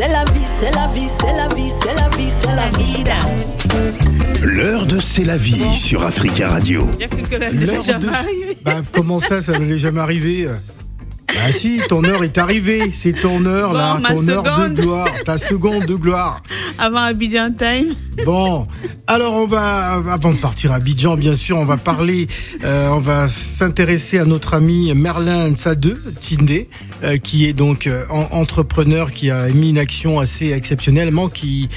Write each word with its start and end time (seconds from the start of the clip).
c'est 0.00 0.06
la 0.06 0.22
vie, 0.26 0.46
c'est 0.60 0.70
la 0.76 0.86
vie, 0.86 1.08
c'est 1.18 1.32
la 1.32 1.48
vie, 1.56 1.70
c'est 1.82 1.94
la 1.94 2.08
vie, 2.16 2.30
c'est 2.30 2.54
la 2.54 2.68
vida. 2.78 3.16
L'heure 4.44 4.86
de 4.86 5.00
C'est 5.00 5.24
la 5.24 5.36
vie 5.36 5.74
sur 5.74 6.04
Africa 6.04 6.50
Radio. 6.50 6.88
Il 6.94 7.00
y 7.00 7.04
a 7.04 7.08
que 7.08 7.34
la 7.34 7.50
de-. 7.50 8.08
Bah, 8.62 8.76
comment 8.92 9.18
ça, 9.18 9.40
ça 9.40 9.58
ne 9.58 9.64
l'est 9.64 9.80
jamais 9.80 10.00
arrivé? 10.00 10.48
Bah 11.34 11.52
si, 11.52 11.80
ton 11.88 12.04
heure 12.04 12.24
est 12.24 12.38
arrivée, 12.38 12.90
c'est 12.92 13.12
ton 13.12 13.44
heure 13.44 13.70
Bon, 13.70 13.76
là, 13.76 14.00
ton 14.08 14.28
heure 14.28 14.42
de 14.70 14.74
gloire, 14.82 15.08
ta 15.24 15.36
seconde 15.38 15.84
de 15.86 15.94
gloire. 15.94 16.42
Avant 16.78 17.02
Abidjan 17.02 17.50
Time. 17.52 17.94
Bon, 18.24 18.66
alors 19.06 19.34
on 19.34 19.46
va, 19.46 19.94
avant 20.12 20.32
de 20.32 20.38
partir 20.38 20.72
à 20.72 20.76
Abidjan, 20.76 21.16
bien 21.16 21.34
sûr, 21.34 21.58
on 21.58 21.64
va 21.64 21.76
parler, 21.76 22.26
euh, 22.64 22.88
on 22.88 22.98
va 22.98 23.28
s'intéresser 23.28 24.18
à 24.18 24.24
notre 24.24 24.54
ami 24.54 24.92
Merlin 24.94 25.54
Sade 25.54 25.96
Tinde, 26.20 26.66
euh, 27.04 27.16
qui 27.18 27.46
est 27.46 27.52
donc 27.52 27.86
euh, 27.86 28.04
en- 28.10 28.28
entrepreneur, 28.40 29.12
qui 29.12 29.30
a 29.30 29.48
mis 29.48 29.70
une 29.70 29.78
action 29.78 30.18
assez 30.20 30.52
exceptionnellement, 30.52 31.28
qui 31.28 31.68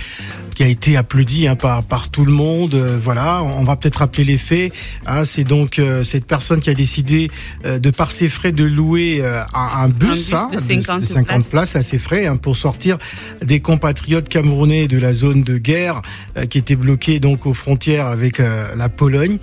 qui 0.62 0.68
a 0.68 0.70
été 0.70 0.96
applaudi 0.96 1.48
hein, 1.48 1.56
par 1.56 1.82
par 1.84 2.10
tout 2.10 2.24
le 2.24 2.32
monde. 2.32 2.76
Euh, 2.76 2.96
voilà, 3.02 3.42
on 3.42 3.64
va 3.64 3.76
peut-être 3.78 3.96
rappeler 3.96 4.24
les 4.26 4.38
faits. 4.38 4.72
Hein, 5.08 5.26
c'est 5.26 5.44
donc 5.44 5.80
euh, 5.80 6.04
cette 6.04 6.26
personne 6.26 6.60
qui 6.60 6.70
a 6.70 6.76
décidé 6.76 7.32
euh, 7.66 7.80
de 7.80 7.90
par 7.90 8.12
ses 8.12 8.30
frais 8.30 8.52
de 8.52 8.64
louer 8.64 9.24
un, 9.26 9.46
un 9.84 9.88
bus, 9.90 10.10
bus 10.28 10.34
hein, 10.34 10.50
de 10.54 10.60
50 10.60 11.04
50 11.04 11.26
places. 11.26 11.50
places 11.50 11.76
à 11.76 11.82
ses 11.82 11.98
frais 11.98 12.28
hein, 12.28 12.36
pour 12.38 12.56
sortir 12.56 13.00
des 13.44 13.60
compatriotes 13.60 14.30
camerounais 14.30 14.88
de 14.88 15.00
la 15.00 15.14
zone 15.14 15.42
de 15.42 15.58
guerre 15.58 16.04
qui 16.52 16.60
étaient 16.60 16.76
bloqués 16.76 17.20
donc 17.20 17.48
aux 17.48 17.56
frontières 17.56 18.06
avec 18.06 18.38
la 18.40 18.90
Pologne. 18.90 19.40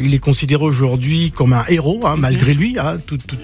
Il 0.00 0.12
est 0.14 0.18
considéré 0.18 0.64
aujourd'hui 0.64 1.30
comme 1.30 1.52
un 1.52 1.62
héros, 1.68 2.00
hein, 2.04 2.16
malgré 2.18 2.52
lui. 2.54 2.76
hein, 2.80 2.96
tout- 3.06 3.16
tout- 3.16 3.36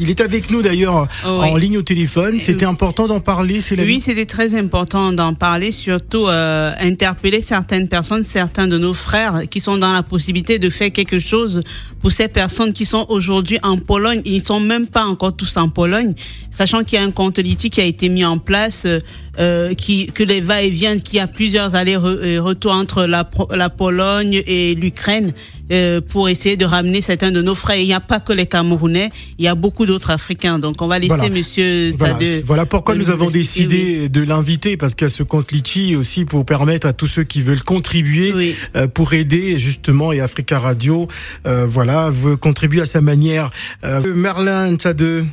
il 0.00 0.08
est 0.08 0.20
avec 0.22 0.50
nous 0.50 0.62
d'ailleurs 0.62 1.06
Oh 1.26 1.40
oui. 1.42 1.50
en 1.50 1.56
ligne 1.56 1.76
au 1.78 1.82
téléphone. 1.82 2.40
C'était 2.40 2.64
important 2.64 3.06
d'en 3.08 3.20
parler. 3.20 3.60
C'est 3.60 3.76
la 3.76 3.84
Oui, 3.84 4.00
c'était 4.00 4.24
très 4.26 4.54
important 4.54 5.12
d'en 5.12 5.34
parler, 5.34 5.70
surtout 5.70 6.26
euh, 6.28 6.45
interpeller 6.78 7.40
certaines 7.40 7.88
personnes, 7.88 8.24
certains 8.24 8.66
de 8.66 8.78
nos 8.78 8.94
frères 8.94 9.42
qui 9.50 9.60
sont 9.60 9.78
dans 9.78 9.92
la 9.92 10.02
possibilité 10.02 10.58
de 10.58 10.70
faire 10.70 10.92
quelque 10.92 11.18
chose 11.18 11.62
pour 12.00 12.12
ces 12.12 12.28
personnes 12.28 12.72
qui 12.72 12.84
sont 12.84 13.06
aujourd'hui 13.08 13.58
en 13.62 13.78
Pologne. 13.78 14.20
Ils 14.24 14.42
sont 14.42 14.60
même 14.60 14.86
pas 14.86 15.04
encore 15.04 15.34
tous 15.34 15.56
en 15.56 15.68
Pologne, 15.68 16.14
sachant 16.50 16.84
qu'il 16.84 16.98
y 16.98 17.02
a 17.02 17.04
un 17.04 17.10
compte 17.10 17.38
litique 17.38 17.74
qui 17.74 17.80
a 17.80 17.84
été 17.84 18.08
mis 18.08 18.24
en 18.24 18.38
place, 18.38 18.84
euh, 18.86 19.00
euh, 19.38 19.74
que 19.74 20.22
les 20.22 20.40
va-et-vient, 20.40 20.98
qui 20.98 21.18
a 21.18 21.26
plusieurs 21.26 21.74
allers-retours 21.74 22.72
entre 22.72 23.04
la 23.04 23.70
Pologne 23.70 24.42
et 24.46 24.74
l'Ukraine 24.74 25.32
euh, 25.72 26.00
pour 26.00 26.28
essayer 26.28 26.56
de 26.56 26.64
ramener 26.64 27.02
certains 27.02 27.30
de 27.32 27.42
nos 27.42 27.54
frères. 27.54 27.76
Il 27.78 27.86
n'y 27.86 27.92
a 27.94 28.00
pas 28.00 28.20
que 28.20 28.32
les 28.32 28.46
Camerounais, 28.46 29.10
il 29.38 29.44
y 29.44 29.48
a 29.48 29.54
beaucoup 29.54 29.86
d'autres 29.86 30.10
Africains. 30.10 30.58
Donc 30.58 30.80
on 30.82 30.86
va 30.86 30.98
laisser 30.98 31.14
Voilà. 31.16 31.28
Monsieur 31.34 31.90
Voilà, 31.98 32.14
Sade- 32.18 32.42
voilà 32.44 32.66
pourquoi 32.66 32.94
de 32.94 33.00
nous 33.00 33.10
avons 33.10 33.26
oui. 33.26 33.32
décidé 33.32 34.08
de 34.08 34.22
l'inviter 34.22 34.76
parce 34.76 34.94
qu'il 34.94 35.04
y 35.06 35.10
a 35.10 35.14
ce 35.14 35.22
compte 35.22 35.50
Litchi 35.52 35.96
aussi 35.96 36.24
pour 36.24 36.44
permettre 36.44 36.86
à 36.86 36.92
tous 36.92 37.06
ceux 37.06 37.24
qui 37.24 37.42
veulent 37.42 37.62
contribuer 37.62 38.32
Oui. 38.34 38.54
euh, 38.76 38.86
pour 38.86 39.12
aider 39.14 39.58
justement 39.58 40.12
et 40.12 40.20
Africa 40.20 40.58
Radio 40.58 41.08
euh, 41.46 41.66
voilà 41.66 42.10
veut 42.10 42.36
contribuer 42.36 42.80
à 42.82 42.86
sa 42.86 43.00
manière. 43.00 43.50
Euh, 43.84 44.14
Merlin 44.14 44.76
Tade. 44.76 45.26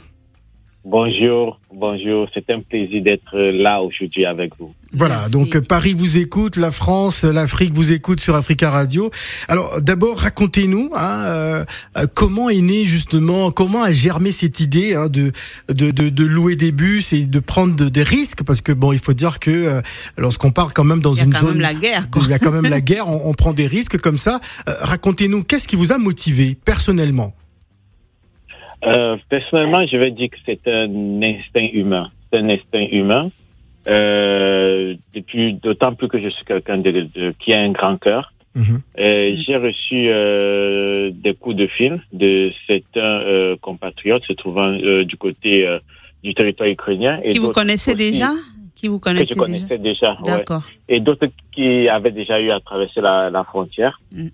Bonjour, 0.86 1.62
bonjour. 1.74 2.28
C'est 2.34 2.50
un 2.50 2.60
plaisir 2.60 3.02
d'être 3.02 3.38
là 3.38 3.82
aujourd'hui 3.82 4.26
avec 4.26 4.52
vous. 4.60 4.74
Voilà, 4.92 5.16
Merci. 5.16 5.32
donc 5.32 5.56
euh, 5.56 5.62
Paris 5.62 5.94
vous 5.98 6.18
écoute, 6.18 6.58
la 6.58 6.72
France, 6.72 7.24
l'Afrique 7.24 7.74
vous 7.74 7.94
écoute 7.94 8.20
sur 8.20 8.36
Africa 8.36 8.70
Radio. 8.70 9.10
Alors 9.48 9.82
d'abord 9.82 10.20
racontez-nous 10.20 10.92
hein, 10.94 11.24
euh, 11.26 11.66
euh, 11.98 12.06
comment 12.14 12.50
est 12.50 12.60
née 12.60 12.86
justement, 12.86 13.50
comment 13.50 13.82
a 13.82 13.94
germé 13.94 14.34
cette 14.34 14.60
idée 14.60 14.94
hein, 14.94 15.08
de, 15.08 15.32
de, 15.70 15.90
de, 15.92 16.10
de 16.10 16.26
louer 16.26 16.58
des 16.58 16.74
bus 16.74 17.14
et 17.14 17.26
de 17.28 17.40
prendre 17.40 17.76
de- 17.78 17.88
des 17.88 18.04
risques? 18.04 18.44
Parce 18.44 18.60
que 18.60 18.74
bon, 18.74 18.92
il 18.92 19.00
faut 19.00 19.14
dire 19.14 19.40
que 19.40 19.52
euh, 19.52 19.82
lorsqu'on 20.18 20.52
part 20.52 20.74
quand 20.74 20.84
même 20.84 21.00
dans 21.00 21.14
Il 21.14 21.20
y 21.20 21.22
a 21.22 21.24
une 21.24 21.32
quand 21.34 21.40
zone, 21.40 21.50
même 21.54 21.62
la 21.62 21.74
guerre, 21.76 22.10
quoi. 22.12 22.22
il 22.26 22.30
y 22.30 22.34
a 22.34 22.40
quand 22.40 22.52
même 22.52 22.70
la 22.70 22.82
guerre, 22.92 23.08
on, 23.08 23.30
on 23.30 23.34
prend 23.34 23.54
des 23.54 23.68
risques 23.68 23.98
comme 24.00 24.18
ça. 24.18 24.42
Euh, 24.68 24.74
racontez-nous, 24.82 25.44
qu'est-ce 25.44 25.68
qui 25.68 25.78
vous 25.78 25.94
a 25.94 25.98
motivé 25.98 26.58
personnellement? 26.66 27.34
Euh, 28.86 29.18
personnellement, 29.30 29.86
je 29.88 29.98
vais 29.98 30.12
dire 30.12 30.30
que 30.30 30.38
c'est 30.46 30.68
un 30.68 31.22
instinct 31.22 31.68
humain. 31.74 32.10
C'est 32.32 32.40
un 32.40 32.50
instinct 32.50 32.88
humain. 32.92 33.30
Euh, 33.88 34.96
depuis 35.14 35.54
d'autant 35.54 35.94
plus 35.94 36.08
que 36.08 36.20
je 36.22 36.30
suis 36.30 36.46
quelqu'un 36.46 36.78
de, 36.78 36.92
de- 36.92 37.34
qui 37.40 37.54
a 37.54 37.60
un 37.60 37.72
grand 37.72 37.98
cœur. 37.98 38.32
Mhm. 38.56 38.82
Euh, 39.00 39.36
J'ai 39.46 39.58
reçu 39.58 40.08
euh, 40.10 41.10
des 41.14 41.34
coups 41.34 41.56
de 41.56 41.68
fil 41.68 42.00
de 42.14 42.52
certains 42.68 43.00
euh, 43.22 43.56
compatriotes 43.60 44.24
se 44.26 44.34
trouvant 44.34 44.72
euh, 44.72 45.04
du 45.06 45.18
côté 45.18 45.68
euh, 45.68 45.80
du 46.24 46.34
territoire 46.34 46.70
ukrainien. 46.70 47.20
et 47.24 47.34
Qui 47.34 47.40
vous 47.40 47.50
connaissez 47.52 47.94
aussi 47.94 48.12
déjà? 48.12 48.32
Qui 48.76 48.88
vous 48.88 49.00
Que 49.00 49.10
je 49.26 49.34
connaissez 49.34 49.78
déjà? 49.78 49.78
déjà. 49.78 50.12
ouais. 50.22 50.38
D'accord. 50.38 50.64
et 50.88 51.00
d'autres 51.00 51.28
qui 51.54 51.88
avaient 51.90 52.12
déjà 52.12 52.40
eu 52.40 52.52
à 52.52 52.60
traverser 52.60 53.02
la, 53.02 53.30
la 53.30 53.44
frontière, 53.44 54.00
Mm. 54.14 54.28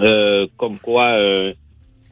euh, 0.00 0.46
comme 0.56 0.78
quoi 0.78 1.08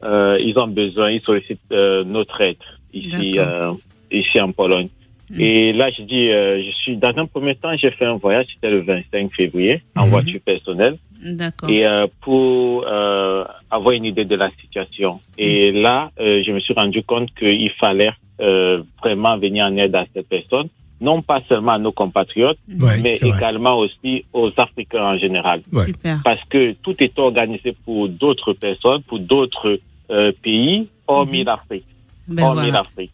euh, 0.03 0.37
ils 0.41 0.57
ont 0.59 0.67
besoin, 0.67 1.11
ils 1.11 1.21
sollicitent 1.21 1.59
euh, 1.71 2.03
notre 2.03 2.39
aide 2.41 2.57
ici, 2.93 3.37
euh, 3.39 3.71
ici 4.11 4.39
en 4.39 4.51
Pologne. 4.51 4.89
Mm. 5.29 5.39
Et 5.41 5.73
là, 5.73 5.89
je 5.91 6.03
dis, 6.03 6.29
euh, 6.29 6.61
je 6.63 6.71
suis 6.71 6.97
dans 6.97 7.13
un 7.17 7.25
premier 7.25 7.55
temps, 7.55 7.75
j'ai 7.77 7.91
fait 7.91 8.05
un 8.05 8.15
voyage, 8.17 8.45
c'était 8.53 8.69
le 8.71 8.81
25 8.81 9.33
février, 9.33 9.81
en 9.95 10.03
Mhm. 10.05 10.09
voiture 10.11 10.39
personnelle, 10.45 10.97
D'accord. 11.23 11.69
et 11.69 11.85
euh, 11.85 12.05
pour 12.21 12.85
euh, 12.87 13.43
avoir 13.71 13.93
une 13.95 14.05
idée 14.05 14.25
de 14.25 14.35
la 14.35 14.51
situation. 14.61 15.19
Et 15.37 15.71
Mm. 15.71 15.81
là, 15.81 16.11
euh, 16.19 16.43
je 16.45 16.51
me 16.51 16.59
suis 16.59 16.73
rendu 16.75 17.01
compte 17.03 17.33
qu'il 17.33 17.71
fallait 17.71 18.11
euh, 18.39 18.83
vraiment 19.01 19.37
venir 19.37 19.65
en 19.65 19.75
aide 19.77 19.95
à 19.95 20.05
ces 20.13 20.21
personnes, 20.23 20.67
non 21.01 21.21
pas 21.21 21.41
seulement 21.47 21.73
à 21.73 21.77
nos 21.79 21.91
compatriotes, 21.91 22.57
Ouais, 22.69 22.99
mais 23.01 23.15
vrai. 23.17 23.37
également 23.37 23.77
aussi 23.77 24.23
aux 24.33 24.49
Africains 24.57 25.03
en 25.03 25.17
général. 25.17 25.61
Ouais. 25.73 25.87
Parce 26.23 26.43
que 26.45 26.73
tout 26.83 26.95
est 27.03 27.17
organisé 27.19 27.75
pour 27.85 28.07
d'autres 28.07 28.53
personnes, 28.53 29.01
pour 29.03 29.19
d'autres 29.19 29.79
euh, 30.11 30.31
pays, 30.41 30.87
hormis 31.07 31.39
Mhm. 31.39 31.45
l'Afrique. 31.45 31.83
Ben 32.27 32.43
hormis 32.43 32.55
voilà. 32.69 32.77
l'Afrique. 32.79 33.11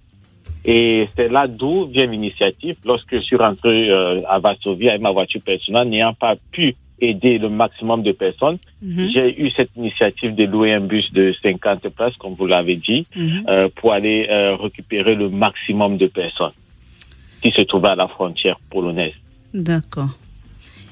Et 0.65 1.07
c'est 1.15 1.29
là 1.29 1.47
d'où 1.47 1.85
vient 1.85 2.05
l'initiative. 2.05 2.75
Lorsque 2.85 3.15
je 3.15 3.21
suis 3.21 3.35
rentré 3.35 3.89
euh, 3.89 4.21
à 4.29 4.39
Varsovie 4.39 4.89
avec 4.89 5.01
ma 5.01 5.11
voiture 5.11 5.41
personnelle, 5.41 5.87
n'ayant 5.89 6.13
pas 6.13 6.35
pu 6.51 6.75
aider 6.99 7.39
le 7.39 7.49
maximum 7.49 8.03
de 8.03 8.11
personnes, 8.11 8.59
Mhm. 8.83 9.09
j'ai 9.11 9.41
eu 9.41 9.49
cette 9.51 9.71
initiative 9.75 10.35
de 10.35 10.43
louer 10.43 10.73
un 10.73 10.81
bus 10.81 11.11
de 11.13 11.33
50 11.41 11.89
places, 11.89 12.15
comme 12.17 12.35
vous 12.35 12.45
l'avez 12.45 12.75
dit, 12.75 13.07
Mhm. 13.15 13.43
euh, 13.49 13.69
pour 13.75 13.93
aller 13.93 14.27
euh, 14.29 14.55
récupérer 14.55 15.15
le 15.15 15.27
maximum 15.29 15.97
de 15.97 16.05
personnes 16.05 16.51
qui 17.41 17.51
se 17.51 17.61
trouvaient 17.61 17.89
à 17.89 17.95
la 17.95 18.07
frontière 18.07 18.59
polonaise. 18.69 19.13
D'accord. 19.53 20.09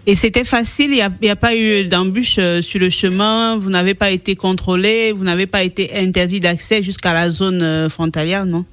Et 0.05 0.15
c'était 0.15 0.43
facile, 0.43 0.91
il 0.91 1.07
n'y 1.21 1.29
a, 1.29 1.35
pas 1.35 1.55
eu 1.55 1.85
d'embûche 1.85 2.37
euh, 2.39 2.61
sur 2.61 2.79
le 2.79 2.89
chemin, 2.89 3.57
vous 3.57 3.69
n'avez 3.69 3.93
pas 3.93 4.09
été 4.09 4.35
contrôlé, 4.35 5.11
vous 5.11 5.23
n'avez 5.23 5.45
pas 5.45 5.63
été 5.63 5.95
interdit 5.95 6.39
d'accès 6.39 6.81
jusqu'à 6.81 7.13
la 7.13 7.29
zone 7.29 7.61
euh, 7.61 7.89
frontalière, 7.89 8.45
non? 8.45 8.65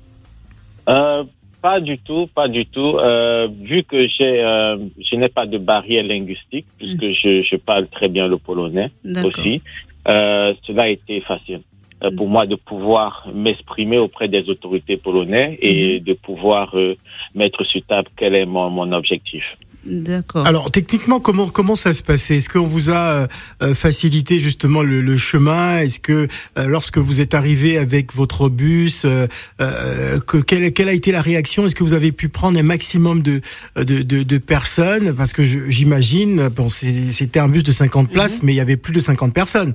Euh, 0.88 1.24
pas 1.60 1.80
du 1.80 1.98
tout, 1.98 2.28
pas 2.32 2.48
du 2.48 2.64
tout. 2.64 2.96
Euh, 2.96 3.48
vu 3.60 3.82
que 3.82 4.06
j'ai, 4.08 4.40
euh, 4.42 4.78
je 4.98 5.16
n'ai 5.16 5.28
pas 5.28 5.46
de 5.46 5.58
barrière 5.58 6.04
linguistique, 6.04 6.66
puisque 6.78 7.10
je, 7.10 7.42
je 7.42 7.56
parle 7.56 7.88
très 7.88 8.08
bien 8.08 8.28
le 8.28 8.38
polonais 8.38 8.90
aussi, 9.24 9.60
cela 10.06 10.84
a 10.84 10.88
été 10.88 11.20
facile 11.22 11.60
euh, 12.02 12.10
pour 12.16 12.28
moi 12.28 12.46
de 12.46 12.56
pouvoir 12.56 13.26
m'exprimer 13.34 13.98
auprès 13.98 14.28
des 14.28 14.48
autorités 14.50 14.96
polonaises 14.96 15.56
et 15.60 16.00
de 16.00 16.12
pouvoir 16.14 16.76
euh, 16.76 16.94
mettre 17.34 17.64
sur 17.64 17.80
table 17.86 18.08
quel 18.16 18.34
est 18.34 18.46
mon, 18.46 18.70
mon 18.70 18.92
objectif. 18.92 19.44
D'accord. 19.88 20.44
Alors 20.48 20.72
techniquement, 20.72 21.20
comment 21.20 21.46
comment 21.46 21.76
ça 21.76 21.92
se 21.92 22.02
passait 22.02 22.38
Est-ce 22.38 22.48
qu'on 22.48 22.66
vous 22.66 22.90
a 22.90 23.22
euh, 23.22 23.26
euh, 23.62 23.72
facilité 23.76 24.40
justement 24.40 24.82
le, 24.82 25.00
le 25.00 25.16
chemin? 25.16 25.78
Est-ce 25.78 26.00
que 26.00 26.26
euh, 26.58 26.66
lorsque 26.66 26.98
vous 26.98 27.20
êtes 27.20 27.34
arrivé 27.34 27.78
avec 27.78 28.12
votre 28.12 28.48
bus, 28.48 29.04
euh, 29.04 29.28
euh, 29.60 30.18
que 30.18 30.38
quelle, 30.38 30.72
quelle 30.72 30.88
a 30.88 30.92
été 30.92 31.12
la 31.12 31.22
réaction? 31.22 31.66
Est-ce 31.66 31.76
que 31.76 31.84
vous 31.84 31.94
avez 31.94 32.10
pu 32.10 32.28
prendre 32.28 32.58
un 32.58 32.64
maximum 32.64 33.22
de 33.22 33.40
de, 33.76 34.02
de, 34.02 34.24
de 34.24 34.38
personnes? 34.38 35.14
Parce 35.14 35.32
que 35.32 35.44
je- 35.44 35.70
j'imagine, 35.70 36.48
bon, 36.48 36.68
c'est- 36.68 37.12
c'était 37.12 37.38
un 37.38 37.48
bus 37.48 37.62
de 37.62 37.70
50 37.70 38.10
places, 38.10 38.42
mais 38.42 38.52
il 38.54 38.56
y 38.56 38.60
avait 38.60 38.76
plus 38.76 38.92
de 38.92 38.98
50 39.00 39.32
personnes. 39.32 39.74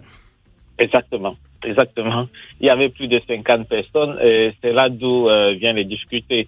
Exactement, 0.77 1.37
exactement. 1.69 2.27
Il 2.59 2.67
y 2.67 2.69
avait 2.69 2.89
plus 2.89 3.07
de 3.07 3.19
50 3.27 3.67
personnes 3.67 4.17
et 4.23 4.51
c'est 4.61 4.73
là 4.73 4.89
d'où 4.89 5.29
euh, 5.29 5.53
viennent 5.59 5.75
les 5.77 5.85
difficultés. 5.85 6.47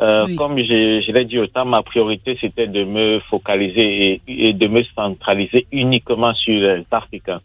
Euh, 0.00 0.24
Oui. 0.26 0.34
Comme 0.36 0.58
je, 0.58 1.02
je 1.06 1.12
l'ai 1.12 1.24
dit 1.24 1.38
autant, 1.38 1.64
ma 1.64 1.82
priorité 1.82 2.36
c'était 2.40 2.66
de 2.66 2.82
me 2.84 3.20
focaliser 3.30 4.20
et, 4.26 4.48
et 4.48 4.52
de 4.52 4.66
me 4.66 4.82
centraliser 4.94 5.66
uniquement 5.70 6.34
sur 6.34 6.54
les 6.54 6.84
Africains. 6.90 7.40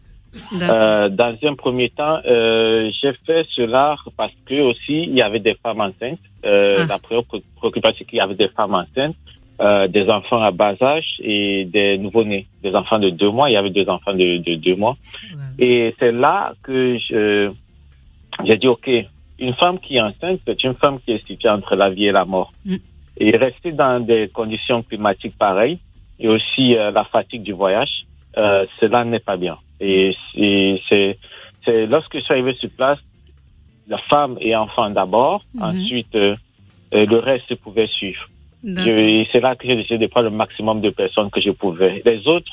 Euh, 0.62 1.08
dans 1.08 1.36
un 1.42 1.54
premier 1.54 1.90
temps, 1.90 2.18
euh, 2.24 2.90
j'ai 3.00 3.12
fait 3.26 3.44
cela 3.56 3.96
parce 4.16 4.32
que 4.46 4.60
aussi 4.60 5.02
il 5.04 5.14
y 5.14 5.22
avait 5.22 5.40
des 5.40 5.54
femmes 5.62 5.80
enceintes. 5.80 6.18
Euh, 6.44 6.78
Ah. 6.80 6.86
La 6.88 6.98
pré- 6.98 7.16
préoccupation 7.56 7.98
c'est 7.98 8.04
qu'il 8.08 8.18
y 8.18 8.20
avait 8.20 8.34
des 8.34 8.48
femmes 8.48 8.74
enceintes, 8.74 9.16
euh, 9.60 9.86
des 9.88 10.08
enfants 10.08 10.42
à 10.42 10.50
bas 10.50 10.74
âge 10.80 11.16
et 11.20 11.64
des 11.66 11.98
nouveau-nés, 11.98 12.46
des 12.62 12.74
enfants 12.74 12.98
de 12.98 13.10
deux 13.10 13.30
mois. 13.30 13.50
Il 13.50 13.52
y 13.54 13.56
avait 13.56 13.70
deux 13.70 13.88
enfants 13.88 14.14
de, 14.14 14.38
de 14.38 14.54
deux 14.56 14.76
mois. 14.76 14.96
Voilà. 15.32 15.48
Et 15.58 15.94
c'est 15.98 16.12
là 16.12 16.52
que 16.62 16.96
je, 16.98 17.50
j'ai 18.44 18.56
dit, 18.56 18.68
OK, 18.68 18.88
une 19.38 19.54
femme 19.54 19.78
qui 19.78 19.96
est 19.96 20.00
enceinte, 20.00 20.40
c'est 20.46 20.62
une 20.64 20.74
femme 20.74 20.98
qui 21.04 21.12
est 21.12 21.26
située 21.26 21.48
entre 21.50 21.74
la 21.76 21.90
vie 21.90 22.06
et 22.06 22.12
la 22.12 22.24
mort. 22.24 22.52
Mm. 22.64 22.76
Et 23.18 23.36
rester 23.36 23.72
dans 23.72 24.00
des 24.00 24.28
conditions 24.28 24.82
climatiques 24.82 25.36
pareilles 25.38 25.78
et 26.18 26.28
aussi 26.28 26.76
euh, 26.76 26.90
la 26.90 27.04
fatigue 27.04 27.42
du 27.42 27.52
voyage, 27.52 28.04
euh, 28.38 28.64
cela 28.80 29.04
n'est 29.04 29.18
pas 29.20 29.36
bien. 29.36 29.56
Et 29.80 30.16
c'est- 30.38 31.18
lorsque 31.66 32.16
je 32.16 32.20
suis 32.20 32.32
arrivé 32.32 32.54
sur 32.54 32.70
place, 32.70 32.98
la 33.88 33.98
femme 33.98 34.36
et 34.40 34.54
enfant 34.56 34.88
d'abord, 34.90 35.42
Mhm. 35.54 35.62
ensuite 35.62 36.14
euh, 36.14 36.36
le 36.92 37.18
reste 37.18 37.54
pouvait 37.56 37.86
suivre. 37.86 38.26
C'est 38.62 39.40
là 39.40 39.56
que 39.56 39.66
j'ai 39.66 39.76
décidé 39.76 39.98
de 39.98 40.06
prendre 40.06 40.28
le 40.30 40.36
maximum 40.36 40.80
de 40.80 40.90
personnes 40.90 41.30
que 41.30 41.40
je 41.40 41.50
pouvais. 41.50 42.02
Les 42.04 42.26
autres, 42.26 42.52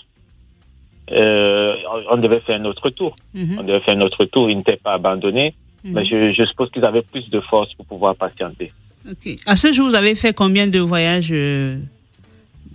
euh, 1.12 1.76
on 2.12 2.18
devait 2.18 2.40
faire 2.42 2.60
un 2.60 2.66
autre 2.66 2.90
tour. 2.90 3.16
Mhm. 3.34 3.58
On 3.60 3.64
devait 3.64 3.80
faire 3.82 3.98
un 3.98 4.02
autre 4.02 4.26
tour. 4.26 4.50
Ils 4.50 4.58
n'étaient 4.58 4.78
pas 4.78 4.94
abandonnés. 4.94 5.54
Mhm. 5.84 5.94
Mais 5.94 6.06
je, 6.06 6.34
je 6.34 6.46
suppose 6.46 6.70
qu'ils 6.72 6.86
avaient 6.86 7.02
plus 7.02 7.30
de 7.30 7.40
force 7.42 7.74
pour 7.74 7.86
pouvoir 7.86 8.16
patienter. 8.16 8.72
À 9.46 9.56
ce 9.56 9.72
jour, 9.72 9.88
vous 9.88 9.96
avez 9.96 10.16
fait 10.16 10.34
combien 10.34 10.68
de 10.68 10.80
voyages 10.80 11.30
euh, 11.32 11.78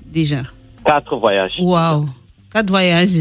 déjà? 0.06 0.43
Quatre 0.84 1.17
voyages. 1.17 1.52
Waouh 1.61 2.06
Quatre 2.52 2.69
voyages. 2.69 3.17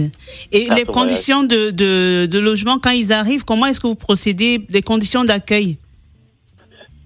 Et 0.52 0.66
Quatre 0.66 0.78
les 0.78 0.84
conditions 0.86 1.44
de, 1.44 1.72
de, 1.72 2.26
de 2.26 2.40
logement, 2.40 2.80
quand 2.80 2.92
ils 2.92 3.12
arrivent, 3.14 3.44
comment 3.46 3.66
est-ce 3.66 3.80
que 3.80 3.88
vous 3.88 3.96
procédez? 3.96 4.60
Des 4.70 4.82
conditions 4.82 5.24
d'accueil? 5.24 5.78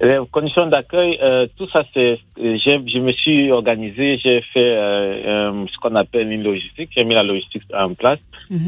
Les 0.01 0.19
conditions 0.29 0.67
d'accueil, 0.67 1.17
euh, 1.23 1.47
tout 1.57 1.69
ça, 1.69 1.83
c'est, 1.93 2.19
euh, 2.43 2.57
j'ai- 2.57 2.81
je 2.85 2.99
me 2.99 3.13
suis 3.13 3.49
organisé, 3.51 4.17
j'ai 4.17 4.41
fait 4.41 4.59
euh, 4.75 5.51
euh, 5.53 5.65
ce 5.71 5.77
qu'on 5.77 5.95
appelle 5.95 6.31
une 6.33 6.43
logistique, 6.43 6.89
j'ai 6.93 7.05
mis 7.05 7.13
la 7.15 7.23
logistique 7.23 7.63
en 7.73 7.93
place. 7.93 8.19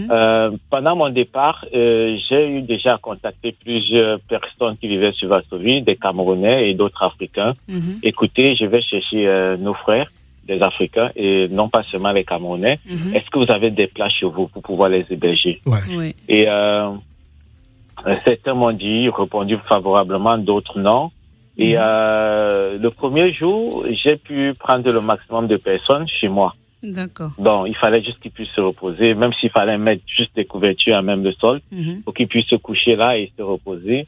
Euh, 0.10 0.52
pendant 0.70 0.96
mon 0.96 1.10
départ, 1.10 1.66
euh, 1.76 2.16
j'ai 2.30 2.48
eu 2.50 2.62
déjà 2.62 2.98
contacté 2.98 3.52
plusieurs 3.52 4.20
personnes 4.22 4.78
qui 4.78 4.88
vivaient 4.88 5.12
sur 5.12 5.28
Varsovie, 5.28 5.82
des 5.82 5.98
Camerounais 5.98 6.70
et 6.70 6.74
d'autres 6.74 7.04
Africains. 7.04 7.54
Mhm. 7.68 8.00
Écoutez, 8.04 8.56
je 8.56 8.66
vais 8.66 8.82
chercher 8.82 9.28
euh, 9.28 9.58
nos 9.58 9.74
frères, 9.74 10.10
des 10.48 10.62
Africains, 10.62 11.12
et 11.18 11.50
non 11.50 11.68
pas 11.68 11.84
seulement 11.84 12.14
les 12.14 12.24
Camerounais. 12.24 12.80
Mhm. 12.90 13.14
Est-ce 13.16 13.30
que 13.30 13.40
vous 13.40 13.52
avez 13.52 13.70
des 13.70 13.88
places 13.88 14.14
chez 14.14 14.26
vous 14.26 14.48
pour 14.48 14.62
pouvoir 14.64 14.88
les 14.90 15.06
héberger? 15.10 15.60
Ouais. 15.66 15.80
Oui. 15.90 16.16
Et 16.30 16.48
certains 18.24 18.54
m'ont 18.54 18.72
dit, 18.72 19.10
répondu 19.10 19.58
favorablement, 19.68 20.38
d'autres 20.38 20.80
non. 20.80 21.12
Et 21.58 21.74
Mhm. 21.74 21.82
euh, 21.82 22.78
le 22.78 22.90
premier 22.92 23.34
jour, 23.34 23.86
j'ai 23.92 24.16
pu 24.18 24.54
prendre 24.60 24.92
le 24.92 25.02
maximum 25.02 25.48
de 25.48 25.58
personnes 25.58 26.08
chez 26.08 26.28
moi. 26.28 26.54
D'accord. 26.84 27.32
Bon, 27.40 27.66
il 27.66 27.76
fallait 27.76 28.04
juste 28.04 28.20
qu'ils 28.20 28.32
puissent 28.32 28.52
se 28.56 28.62
reposer, 28.62 29.16
même 29.16 29.34
s'il 29.34 29.50
fallait 29.50 29.78
mettre 29.78 30.04
juste 30.06 30.36
des 30.36 30.46
couvertures 30.46 30.96
à 30.96 31.02
même 31.02 31.24
le 31.24 31.34
sol, 31.34 31.60
Mhm. 31.72 32.04
pour 32.04 32.14
qu'ils 32.14 32.28
puissent 32.28 32.48
se 32.48 32.56
coucher 32.56 32.96
là 32.96 33.18
et 33.18 33.32
se 33.36 33.42
reposer. 33.42 34.06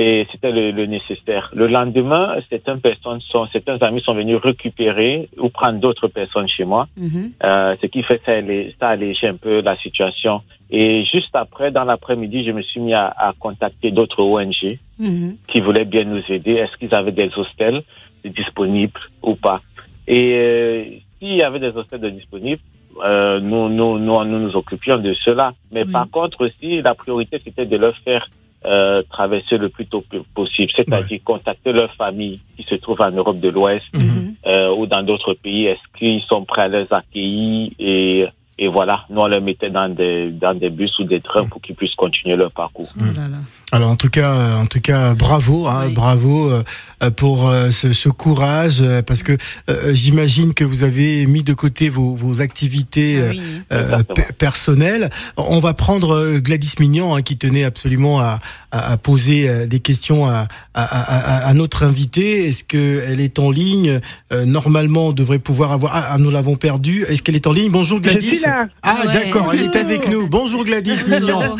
Et 0.00 0.26
c'était 0.30 0.52
le, 0.52 0.70
le 0.70 0.86
nécessaire. 0.86 1.50
Le 1.54 1.66
lendemain, 1.66 2.36
certaines 2.48 2.80
personnes 2.80 3.20
sont, 3.20 3.46
certains 3.48 3.78
amis 3.78 4.00
sont 4.00 4.14
venus 4.14 4.36
récupérer 4.36 5.28
ou 5.38 5.48
prendre 5.48 5.80
d'autres 5.80 6.06
personnes 6.06 6.48
chez 6.48 6.64
moi. 6.64 6.86
Mhm. 6.96 7.32
Euh, 7.42 7.74
ce 7.82 7.86
qui 7.88 8.04
fait 8.04 8.20
ça, 8.24 8.32
ça 8.78 8.88
alléger 8.90 9.26
un 9.26 9.34
peu 9.34 9.60
la 9.60 9.76
situation. 9.78 10.42
Et 10.70 11.04
juste 11.04 11.34
après, 11.34 11.72
dans 11.72 11.82
l'après-midi, 11.82 12.44
je 12.44 12.52
me 12.52 12.62
suis 12.62 12.80
mis 12.80 12.94
à, 12.94 13.06
à 13.08 13.32
contacter 13.38 13.90
d'autres 13.90 14.22
ONG 14.22 14.78
Mhm. 15.00 15.36
qui 15.48 15.58
voulaient 15.60 15.84
bien 15.84 16.04
nous 16.04 16.22
aider. 16.28 16.52
Est-ce 16.52 16.76
qu'ils 16.78 16.94
avaient 16.94 17.12
des 17.12 17.30
hostels 17.36 17.82
disponibles 18.24 19.00
ou 19.22 19.34
pas? 19.34 19.60
Et 20.06 20.32
euh, 20.34 20.84
s'il 21.18 21.34
y 21.34 21.42
avait 21.42 21.58
des 21.60 21.76
hostels 21.76 22.00
de 22.00 22.10
disponibles, 22.10 22.62
euh, 23.04 23.38
nous, 23.40 23.68
nous, 23.68 23.98
nous, 23.98 24.24
nous 24.24 24.38
nous 24.38 24.56
occupions 24.56 24.98
de 24.98 25.12
cela. 25.14 25.52
Mais 25.72 25.84
Oui. 25.84 25.92
par 25.92 26.08
contre 26.10 26.46
aussi, 26.46 26.82
la 26.82 26.94
priorité, 26.94 27.40
c'était 27.44 27.66
de 27.66 27.76
leur 27.76 27.96
faire 27.98 28.26
euh, 28.64 29.02
traverser 29.10 29.56
le 29.56 29.68
plus 29.68 29.86
tôt 29.86 30.04
possible, 30.34 30.70
c'est-à-dire 30.74 31.20
contacter 31.24 31.72
leur 31.72 31.92
famille 31.94 32.40
qui 32.56 32.64
se 32.64 32.74
trouve 32.76 33.00
en 33.00 33.10
Europe 33.10 33.38
de 33.40 33.50
l'Ouest 33.50 33.84
Mhm. 33.94 34.34
euh, 34.46 34.74
ou 34.76 34.86
dans 34.86 35.02
d'autres 35.02 35.34
pays, 35.34 35.66
est-ce 35.66 35.98
qu'ils 35.98 36.22
sont 36.22 36.44
prêts 36.44 36.62
à 36.62 36.68
les 36.68 36.86
accueillir 36.90 37.68
et, 37.78 38.26
et 38.58 38.66
voilà, 38.66 39.04
nous 39.10 39.20
on 39.20 39.26
les 39.28 39.40
mettait 39.40 39.70
dans 39.70 39.88
des, 39.88 40.30
dans 40.30 40.54
des 40.58 40.70
bus 40.70 40.98
ou 40.98 41.04
des 41.04 41.20
trains 41.20 41.44
pour 41.46 41.60
qu'ils 41.60 41.76
puissent 41.76 41.94
continuer 41.94 42.34
leur 42.36 42.50
parcours. 42.50 42.88
Oh 42.98 43.04
là 43.16 43.28
là. 43.28 43.38
Alors 43.70 43.90
en 43.90 43.96
tout 43.96 44.08
cas, 44.08 44.30
euh, 44.32 44.56
en 44.56 44.64
tout 44.64 44.80
cas, 44.80 45.12
bravo, 45.12 45.66
hein, 45.66 45.84
Oui. 45.88 45.92
bravo 45.92 46.50
euh, 46.50 46.62
euh, 47.02 47.10
pour 47.10 47.48
euh, 47.50 47.70
ce, 47.70 47.92
ce 47.92 48.08
courage, 48.08 48.78
euh, 48.80 49.02
parce 49.02 49.22
que 49.22 49.36
euh, 49.68 49.92
j'imagine 49.92 50.54
que 50.54 50.64
vous 50.64 50.84
avez 50.84 51.26
mis 51.26 51.42
de 51.42 51.52
côté 51.52 51.90
vos, 51.90 52.14
vos 52.16 52.40
activités 52.40 53.18
Ah 53.20 53.24
euh, 53.24 53.30
oui. 53.32 53.42
euh, 53.72 54.02
personnelles. 54.38 55.10
On 55.36 55.60
va 55.60 55.74
prendre 55.74 56.14
euh, 56.14 56.38
Gladys 56.40 56.72
Mignon, 56.80 57.14
hein, 57.14 57.20
qui 57.20 57.36
tenait 57.36 57.64
absolument 57.64 58.20
à, 58.20 58.40
à, 58.72 58.92
à 58.92 58.96
poser 58.96 59.50
euh, 59.50 59.66
des 59.66 59.80
questions 59.80 60.24
à, 60.26 60.48
à, 60.72 60.82
à, 60.84 61.44
à- 61.44 61.48
à 61.48 61.52
notre 61.52 61.82
invité. 61.82 62.48
Est-ce 62.48 62.64
que 62.64 63.02
elle 63.06 63.20
est 63.20 63.38
en 63.38 63.50
ligne? 63.50 64.00
Euh, 64.32 64.46
Normalement, 64.46 65.08
on 65.08 65.12
devrait 65.12 65.40
pouvoir 65.40 65.72
avoir. 65.72 65.94
Ah, 65.94 66.08
ah, 66.12 66.18
nous 66.18 66.30
l'avons 66.30 66.56
perdue. 66.56 67.04
Est-ce 67.06 67.22
qu'elle 67.22 67.36
est 67.36 67.46
en 67.46 67.52
ligne? 67.52 67.70
Bonjour 67.70 68.00
Gladys. 68.00 68.36
suis 68.36 68.46
là. 68.46 68.66
Ah 68.82 68.96
Ouais. 69.06 69.12
d'accord, 69.12 69.50
elle 69.52 69.60
est 69.60 69.76
avec 69.76 70.08
nous. 70.08 70.26
Bonjour 70.26 70.64
Gladys 70.64 71.04
Mignon. 71.06 71.54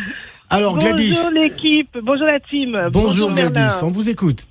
Alors 0.50 0.78
Gladys. 0.78 1.10
Bonjour 1.14 1.30
l'équipe, 1.30 1.98
bonjour 2.02 2.26
la 2.26 2.40
team. 2.40 2.88
Bonjour 2.90 3.30
Bernard. 3.30 3.52
Gladys, 3.52 3.74
on 3.82 3.90
vous 3.90 4.08
écoute. 4.08 4.46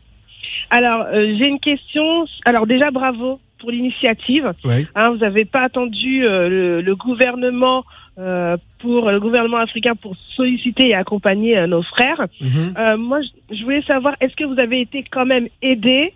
Alors, 0.70 1.06
euh, 1.14 1.36
j'ai 1.38 1.48
une 1.48 1.60
question. 1.60 2.26
Alors 2.46 2.68
déjà, 2.68 2.92
bravo 2.92 3.40
pour 3.60 3.72
l'initiative. 3.72 4.52
Ouais. 4.64 4.86
Hein, 4.96 5.10
vous 5.12 5.18
n'avez 5.18 5.46
pas 5.46 5.62
attendu 5.62 6.26
euh, 6.26 6.50
le, 6.50 6.82
le 6.82 6.96
gouvernement 6.96 7.84
euh, 8.19 8.58
pour 8.80 9.12
le 9.12 9.19
gouvernement 9.19 9.58
africain 9.58 9.94
pour 9.96 10.16
solliciter 10.36 10.90
et 10.90 10.96
accompagner 10.96 11.58
euh, 11.58 11.68
nos 11.68 11.84
frères. 11.84 12.25
Mhm. 12.42 12.74
Euh, 12.78 12.98
moi, 12.98 13.19
je- 13.52 13.64
voulais 13.64 13.81
savoir, 13.84 14.16
est-ce 14.22 14.36
que 14.36 14.44
vous 14.44 14.60
avez 14.60 14.81
été 14.81 15.04
quand 15.10 15.25
même 15.25 15.48
aidé 15.62 16.14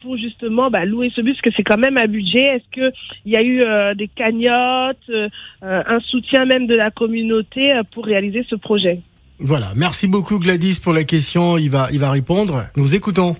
pour 0.00 0.16
justement 0.16 0.70
bah, 0.70 0.84
louer 0.84 1.10
ce 1.14 1.20
bus, 1.20 1.34
parce 1.34 1.42
que 1.42 1.50
c'est 1.56 1.62
quand 1.62 1.78
même 1.78 1.96
un 1.96 2.06
budget. 2.08 2.44
Est-ce 2.44 2.64
que 2.72 2.92
il 3.24 3.32
y 3.32 3.36
a 3.36 3.42
eu 3.42 3.62
des 3.94 4.08
cagnottes, 4.08 5.10
un 5.62 6.00
soutien 6.00 6.44
même 6.46 6.66
de 6.66 6.74
la 6.74 6.90
communauté 6.90 7.72
pour 7.92 8.04
réaliser 8.06 8.44
ce 8.48 8.56
projet? 8.56 9.00
Voilà, 9.38 9.68
merci 9.76 10.08
beaucoup 10.08 10.38
Gladys 10.40 10.80
pour 10.82 10.92
la 10.92 11.04
question. 11.04 11.56
Il 11.58 11.70
va, 11.70 11.88
il 11.92 11.98
va 12.00 12.10
répondre. 12.10 12.64
Nous 12.76 12.94
écoutons. 12.94 13.36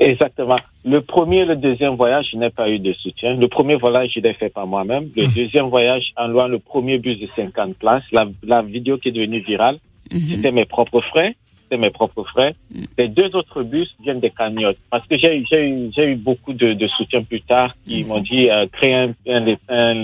Exactement. 0.00 0.58
Le 0.84 1.00
premier 1.00 1.40
et 1.40 1.44
le 1.44 1.56
deuxième 1.56 1.94
voyage, 1.94 2.28
je 2.32 2.36
n'ai 2.36 2.50
pas 2.50 2.68
eu 2.68 2.78
de 2.78 2.92
soutien. 2.94 3.34
Le 3.36 3.48
premier 3.48 3.76
voyage, 3.76 4.12
je 4.14 4.20
l'ai 4.20 4.34
fait 4.34 4.48
par 4.48 4.66
moi-même. 4.66 5.08
Le 5.16 5.26
deuxième 5.28 5.66
voyage, 5.66 6.12
en 6.16 6.26
louant 6.26 6.48
le 6.48 6.58
premier 6.58 6.98
bus 6.98 7.18
de 7.20 7.28
50 7.36 7.76
places, 7.78 8.04
la, 8.12 8.26
la 8.42 8.62
vidéo 8.62 8.98
qui 8.98 9.08
est 9.08 9.12
devenue 9.12 9.40
virale, 9.40 9.78
Mhm. 10.12 10.20
c'était 10.30 10.52
mes 10.52 10.66
propres 10.66 11.00
frais. 11.00 11.34
C'était 11.62 11.78
mes 11.78 11.90
propres 11.90 12.24
frais. 12.24 12.54
Les 12.98 13.08
deux 13.08 13.34
autres 13.34 13.62
bus 13.62 13.88
viennent 14.02 14.20
des 14.20 14.28
cagnottes. 14.30 14.76
Parce 14.90 15.06
que 15.06 15.16
j'ai 15.16 15.38
eu, 15.38 16.14
beaucoup 16.16 16.52
de, 16.52 16.74
de 16.74 16.86
soutien 16.88 17.22
plus 17.22 17.40
tard 17.40 17.74
qui 17.88 18.04
m'ont 18.04 18.20
dit 18.20 18.50
euh, 18.50 18.66
créer 18.70 18.94
un, 18.94 19.14
un, 19.26 19.54
un 19.68 19.94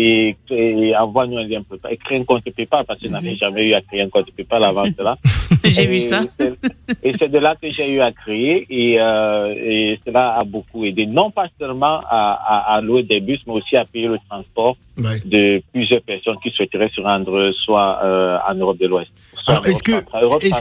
et, 0.00 0.36
et 0.50 0.96
envoie-nous 0.96 1.38
un 1.38 1.44
lien 1.44 1.60
PayPal. 1.62 1.92
Et 1.92 1.96
créer 1.96 2.20
un 2.20 2.24
compte 2.24 2.44
PayPal 2.44 2.84
parce 2.86 3.00
que 3.00 3.06
je 3.06 3.10
n'avais 3.10 3.34
jamais 3.34 3.64
eu 3.64 3.74
à 3.74 3.80
créer 3.80 4.02
un 4.02 4.08
compte 4.08 4.30
PayPal 4.30 4.62
avant 4.62 4.84
cela. 4.84 5.18
J'ai 5.64 5.86
vu 5.86 6.00
ça. 6.00 6.22
Et 7.02 7.12
c'est 7.18 7.28
de 7.28 7.38
là 7.38 7.56
que 7.60 7.68
j'ai 7.68 7.92
eu 7.92 8.00
à 8.00 8.12
créer 8.12 8.64
et, 8.70 9.00
euh, 9.00 9.54
et 9.56 9.98
cela 10.06 10.36
a 10.36 10.44
beaucoup 10.44 10.84
aidé, 10.84 11.04
non 11.04 11.30
pas 11.30 11.46
seulement 11.58 12.00
à, 12.08 12.32
à, 12.32 12.74
à 12.76 12.80
louer 12.80 13.02
des 13.02 13.20
bus, 13.20 13.40
mais 13.46 13.54
aussi 13.54 13.76
à 13.76 13.84
payer 13.84 14.06
le 14.06 14.18
transport 14.28 14.76
Ouais. 14.98 15.20
de 15.24 15.62
plusieurs 15.72 16.02
personnes 16.02 16.36
qui 16.42 16.50
souhaiteraient 16.50 16.90
se 16.94 17.00
rendre 17.00 17.52
soit 17.64 18.00
euh, 18.04 18.36
en 18.48 18.54
Europe 18.54 18.78
de 18.78 18.86
l'Ouest. 18.88 19.08
Alors, 19.46 19.66
est-ce 19.66 19.82
que- 19.82 19.92
est-ce-. 20.42 20.60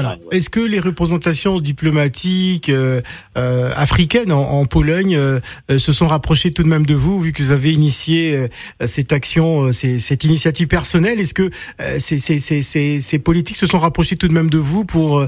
Voilà. 0.00 0.16
ouais. 0.30 0.38
Est-ce 0.38 0.48
que 0.50 0.60
les 0.60 0.80
représentations 0.80 1.60
diplomatiques 1.60 2.68
euh, 2.70 3.00
euh, 3.36 3.70
africaines 3.76 4.32
en, 4.32 4.40
en 4.40 4.64
Pologne 4.64 5.14
euh, 5.16 5.40
euh, 5.70 5.78
se 5.78 5.92
sont 5.92 6.06
rapprochées 6.06 6.50
tout 6.50 6.62
de 6.62 6.68
même 6.68 6.86
de 6.86 6.94
vous, 6.94 7.20
vu 7.20 7.32
que 7.32 7.42
vous 7.42 7.50
avez 7.50 7.72
initié 7.72 8.34
euh, 8.36 8.48
cette 8.86 9.12
action, 9.12 9.66
euh, 9.66 9.72
ces- 9.72 10.00
cette 10.00 10.24
initiative 10.24 10.66
personnelle? 10.66 11.20
Est-ce 11.20 11.34
que 11.34 11.50
euh, 11.80 11.98
ces, 11.98 12.18
ces, 12.18 12.38
ces, 12.40 12.62
ces, 12.62 13.00
ces 13.00 13.18
politiques 13.18 13.56
se 13.56 13.66
sont 13.66 13.78
rapprochés 13.78 14.16
tout 14.16 14.28
de 14.28 14.32
même 14.32 14.50
de 14.50 14.58
vous 14.58 14.84
pour, 14.84 15.24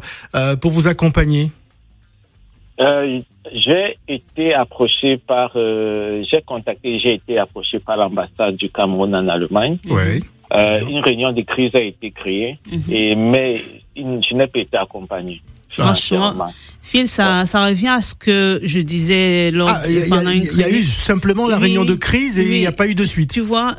pour 0.60 0.70
vous 0.70 0.88
accompagner? 0.88 1.50
Euh, 2.82 3.20
j'ai 3.54 3.96
été 4.08 4.54
approché 4.54 5.16
par, 5.16 5.52
euh, 5.56 6.22
j'ai 6.30 6.42
contacté, 6.42 6.98
j'ai 6.98 7.14
été 7.14 7.38
approché 7.38 7.78
par 7.78 7.96
l'ambassade 7.96 8.56
du 8.56 8.68
Cameroun 8.70 9.14
en 9.14 9.28
Allemagne. 9.28 9.76
Oui. 9.88 10.20
Euh, 10.56 10.80
une 10.88 11.00
réunion 11.00 11.32
de 11.32 11.42
crise 11.42 11.74
a 11.74 11.80
été 11.80 12.10
créée, 12.10 12.58
Mhm. 12.70 12.82
et, 12.90 13.14
mais 13.14 13.60
je 13.96 14.34
n'ai 14.34 14.46
pas 14.46 14.58
été 14.60 14.76
accompagné. 14.76 15.40
Franchement. 15.70 16.34
Phil, 16.82 17.08
ça, 17.08 17.46
ça 17.46 17.64
revient 17.66 17.88
à 17.88 18.02
ce 18.02 18.14
que 18.14 18.60
je 18.62 18.80
disais 18.80 19.50
lors, 19.50 19.68
Ah, 19.70 19.82
il 19.88 19.94
y, 20.08 20.12
a- 20.12 20.32
une 20.34 20.42
il 20.42 20.58
y 20.58 20.64
a 20.64 20.68
eu 20.68 20.82
simplement 20.82 21.46
la 21.48 21.56
Oui, 21.56 21.62
réunion 21.62 21.84
de 21.86 21.94
crise 21.94 22.38
et 22.38 22.42
il 22.42 22.50
oui. 22.50 22.58
n'y 22.60 22.66
a 22.66 22.72
pas 22.72 22.86
eu 22.88 22.94
de 22.94 23.04
suite. 23.04 23.30
Tu 23.32 23.40
vois, 23.40 23.70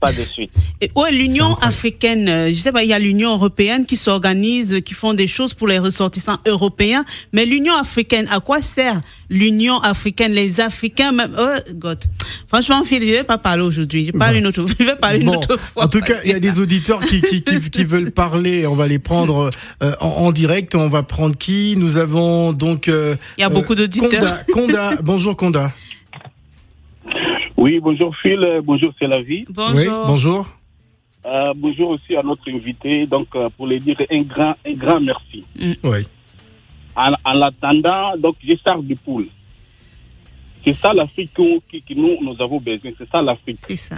pas 0.00 0.12
de 0.12 0.20
suite. 0.22 0.50
Et 0.80 0.90
ouais, 0.94 1.10
l'Union 1.10 1.54
africaine, 1.56 2.28
euh, 2.28 2.48
je 2.50 2.54
sais 2.54 2.70
pas, 2.72 2.82
il 2.84 2.88
y 2.88 2.92
a 2.92 2.98
l'Union 2.98 3.32
européenne 3.32 3.84
qui 3.84 3.96
s'organise, 3.96 4.80
qui 4.84 4.94
font 4.94 5.12
des 5.14 5.26
choses 5.26 5.54
pour 5.54 5.66
les 5.66 5.78
ressortissants 5.78 6.38
européens, 6.46 7.04
mais 7.32 7.44
l'Union 7.46 7.74
africaine, 7.74 8.26
à 8.30 8.38
quoi 8.40 8.62
sert 8.62 9.00
l'Union 9.28 9.78
africaine, 9.80 10.32
les 10.32 10.60
Africains 10.60 11.12
même 11.12 11.34
Oh 11.38 11.56
God. 11.74 11.98
Franchement, 12.46 12.84
Phil, 12.84 13.02
je 13.02 13.10
vais 13.10 13.24
pas 13.24 13.38
parler 13.38 13.62
aujourd'hui. 13.62 14.06
Je 14.06 14.12
parle 14.12 14.34
Bon. 14.34 14.38
une 14.40 14.46
autre, 14.46 14.66
je 14.78 14.84
vais 14.84 14.96
parler 14.96 15.20
une 15.20 15.28
autre 15.30 15.56
fois. 15.58 15.84
en 15.84 15.88
tout 15.88 16.00
cas, 16.00 16.14
il 16.24 16.30
y 16.30 16.34
a 16.34 16.40
des 16.40 16.58
auditeurs 16.60 17.00
qui, 17.00 17.20
qui, 17.20 17.42
qui, 17.42 17.60
qui 17.70 17.84
veulent 17.92 18.12
parler. 18.12 18.66
On 18.66 18.74
va 18.76 18.86
les 18.86 18.98
prendre 19.00 19.50
euh, 19.82 19.92
en, 20.00 20.06
en 20.06 20.32
direct. 20.32 20.74
On 20.74 20.88
va 20.88 21.02
prendre 21.02 21.36
qui? 21.36 21.74
Nous 21.76 21.96
avons 21.96 22.52
donc. 22.52 22.88
euh, 22.88 23.16
Il 23.36 23.40
y 23.40 23.44
a 23.44 23.48
euh, 23.48 23.50
beaucoup 23.50 23.74
d'auditeurs. 23.74 24.08
Conda, 24.52 24.86
Conda. 24.90 25.02
bonjour 25.02 25.36
Conda. 25.36 25.72
Oui, 27.62 27.80
bonjour 27.80 28.14
Phil, 28.22 28.38
euh, 28.44 28.60
bonjour 28.62 28.92
c'est 28.98 29.08
la 29.08 29.20
vie. 29.20 29.44
Bonjour. 29.48 29.74
Oui, 29.74 29.86
bonjour. 30.06 30.46
Euh, 31.26 31.52
bonjour 31.56 31.88
aussi 31.90 32.14
à 32.16 32.22
notre 32.22 32.48
invité. 32.50 33.04
Donc, 33.06 33.26
euh, 33.34 33.48
pour 33.56 33.66
les 33.66 33.80
dire 33.80 33.96
un 34.10 34.22
grand, 34.22 34.54
un 34.64 34.74
grand 34.74 35.00
merci. 35.00 35.44
Oui. 35.82 36.06
En, 36.94 37.12
en 37.24 37.42
attendant, 37.42 38.16
donc, 38.16 38.36
je 38.46 38.54
sors 38.64 38.80
du 38.82 38.94
pool. 38.94 39.26
C'est 40.62 40.72
ça 40.72 40.92
l'Afrique 40.92 41.30
qui 41.34 41.96
nous, 41.96 42.16
nous 42.22 42.36
avons 42.40 42.60
besoin. 42.60 42.92
C'est 42.96 43.10
ça 43.10 43.20
l'Afrique. 43.22 43.58
C'est 43.60 43.76
ça. 43.76 43.96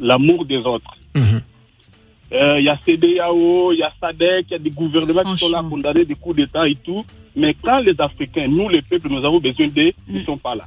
L'amour 0.00 0.44
des 0.44 0.58
autres. 0.58 0.96
Euh, 1.16 2.58
Il 2.58 2.64
y 2.64 2.68
a 2.68 2.76
CDAO, 2.78 3.72
il 3.72 3.78
y 3.78 3.82
a 3.84 3.92
SADEC, 4.00 4.46
il 4.48 4.52
y 4.52 4.54
a 4.56 4.58
des 4.58 4.70
gouvernements 4.70 5.22
qui 5.34 5.38
sont 5.38 5.50
là 5.50 5.62
condamnés 5.68 6.04
des 6.04 6.14
coups 6.16 6.36
d'État 6.36 6.66
et 6.68 6.74
tout. 6.76 7.04
Mais 7.36 7.54
quand 7.62 7.78
les 7.78 7.94
Africains, 8.00 8.48
nous 8.48 8.68
les 8.68 8.82
peuples, 8.82 9.08
nous 9.08 9.24
avons 9.24 9.38
besoin 9.38 9.66
d'eux, 9.68 9.92
ils 10.08 10.14
ne 10.14 10.20
Mm. 10.20 10.24
sont 10.24 10.36
pas 10.38 10.54
là. 10.56 10.64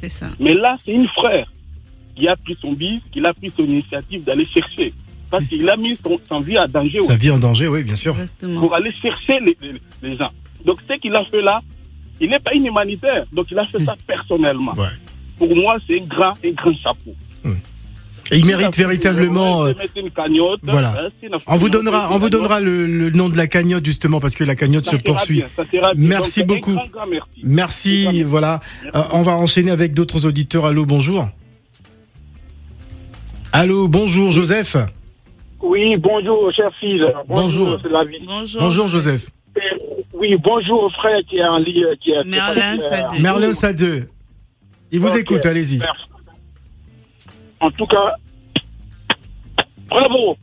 C'est 0.00 0.08
ça. 0.08 0.30
Mais 0.38 0.54
là, 0.54 0.76
c'est 0.84 0.92
une 0.92 1.08
frère 1.08 1.50
qui 2.14 2.28
a 2.28 2.36
pris 2.36 2.54
son 2.60 2.72
bif, 2.72 3.02
qui 3.12 3.24
a 3.24 3.32
pris 3.32 3.50
son 3.56 3.64
initiative 3.64 4.24
d'aller 4.24 4.44
chercher. 4.44 4.92
Parce 5.30 5.44
qu'il 5.46 5.68
a 5.68 5.76
mis 5.76 5.94
son, 5.96 6.18
son 6.28 6.40
vie 6.40 6.56
à 6.56 6.66
danger 6.66 7.00
Sa 7.02 7.16
vie 7.16 7.30
en 7.30 7.38
danger, 7.38 7.68
oui, 7.68 7.82
bien 7.84 7.96
sûr. 7.96 8.12
Exactement. 8.14 8.60
pour 8.60 8.74
aller 8.74 8.92
chercher 8.92 9.38
les, 9.40 9.56
les- 9.60 9.80
les 10.02 10.16
gens. 10.16 10.30
Donc, 10.64 10.78
ce 10.88 10.94
qu'il 10.94 11.14
a 11.14 11.20
fait 11.24 11.42
là, 11.42 11.60
il 12.20 12.30
n'est 12.30 12.38
pas 12.38 12.54
une 12.54 12.66
humanitaire. 12.66 13.24
Donc, 13.32 13.46
il 13.50 13.58
a 13.58 13.66
fait 13.66 13.78
ça 13.84 13.94
personnellement. 14.06 14.72
Ouais. 14.74 14.86
Pour 15.38 15.54
moi, 15.54 15.76
c'est 15.86 16.00
un 16.00 16.04
grand, 16.06 16.32
un 16.44 16.50
grand 16.52 16.74
chapeau. 16.82 17.14
Et 17.44 17.48
il 18.30 18.44
mérite 18.44 18.76
véritablement. 18.76 19.64
euh, 19.66 19.72
une 19.96 20.10
cagnotte, 20.10 20.60
voilà. 20.62 20.94
hein, 21.22 21.38
on 21.46 21.56
vous 21.56 21.68
donnera, 21.68 22.08
on 22.12 22.18
vous 22.18 22.28
donnera 22.30 22.60
le, 22.60 22.86
le 22.86 23.10
nom 23.10 23.28
de 23.28 23.36
la 23.36 23.46
cagnotte 23.46 23.84
justement 23.84 24.20
parce 24.20 24.34
que 24.34 24.44
la 24.44 24.54
cagnotte 24.56 24.84
Ça 24.86 24.92
se 24.92 24.96
poursuit. 24.96 25.42
bien. 25.70 25.80
Merci 25.96 26.40
Donc, 26.44 26.48
beaucoup. 26.58 26.74
grand, 26.74 26.86
grand 26.88 27.06
merci. 27.06 27.28
Merci, 27.42 28.02
Merci. 28.04 28.22
voilà. 28.24 28.60
Merci. 28.84 28.98
Euh, 28.98 29.02
on 29.12 29.22
va 29.22 29.32
enchaîner 29.36 29.70
avec 29.70 29.94
d'autres 29.94 30.26
auditeurs. 30.26 30.66
Allô, 30.66 30.84
bonjour. 30.86 31.28
Allô, 33.52 33.88
bonjour 33.88 34.30
Joseph. 34.30 34.76
Oui, 35.62 35.96
bonjour, 35.96 36.52
cher 36.54 36.70
fils. 36.78 37.02
Bonjour. 37.26 37.78
Bonjour. 37.82 38.60
Bonjour 38.60 38.88
Joseph. 38.88 39.26
Euh, 39.56 39.60
Oui, 40.12 40.36
bonjour, 40.42 40.92
frère 40.92 41.20
qui 41.28 41.38
est 41.38 41.44
en 41.44 41.58
ligne. 41.58 41.86
Qui 42.00 42.10
est, 42.12 42.24
Merlin 42.24 42.76
Sadé. 42.80 43.18
Merlin 43.20 43.52
Sadeux. 43.52 44.08
Il 44.92 45.00
vous 45.00 45.16
écoute, 45.16 45.44
allez-y. 45.46 45.78
Merci. 45.78 46.02
En 47.60 47.70
tout 47.72 47.86
cas, 47.86 48.14
bravo. 49.88 50.36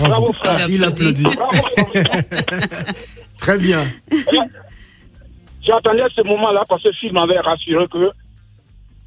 Bravo, 0.00 0.32
frère. 0.32 0.58
Ah, 0.60 0.66
il 0.68 0.82
applaudit. 0.84 1.24
Bravo. 1.24 1.62
Très 3.38 3.58
bien. 3.58 3.82
J'attendais 5.66 6.04
ce 6.14 6.22
moment-là 6.22 6.62
parce 6.68 6.82
que 6.82 6.88
le 6.88 6.94
film 6.94 7.14
m'avait 7.14 7.38
rassuré 7.40 7.86
que 7.88 8.10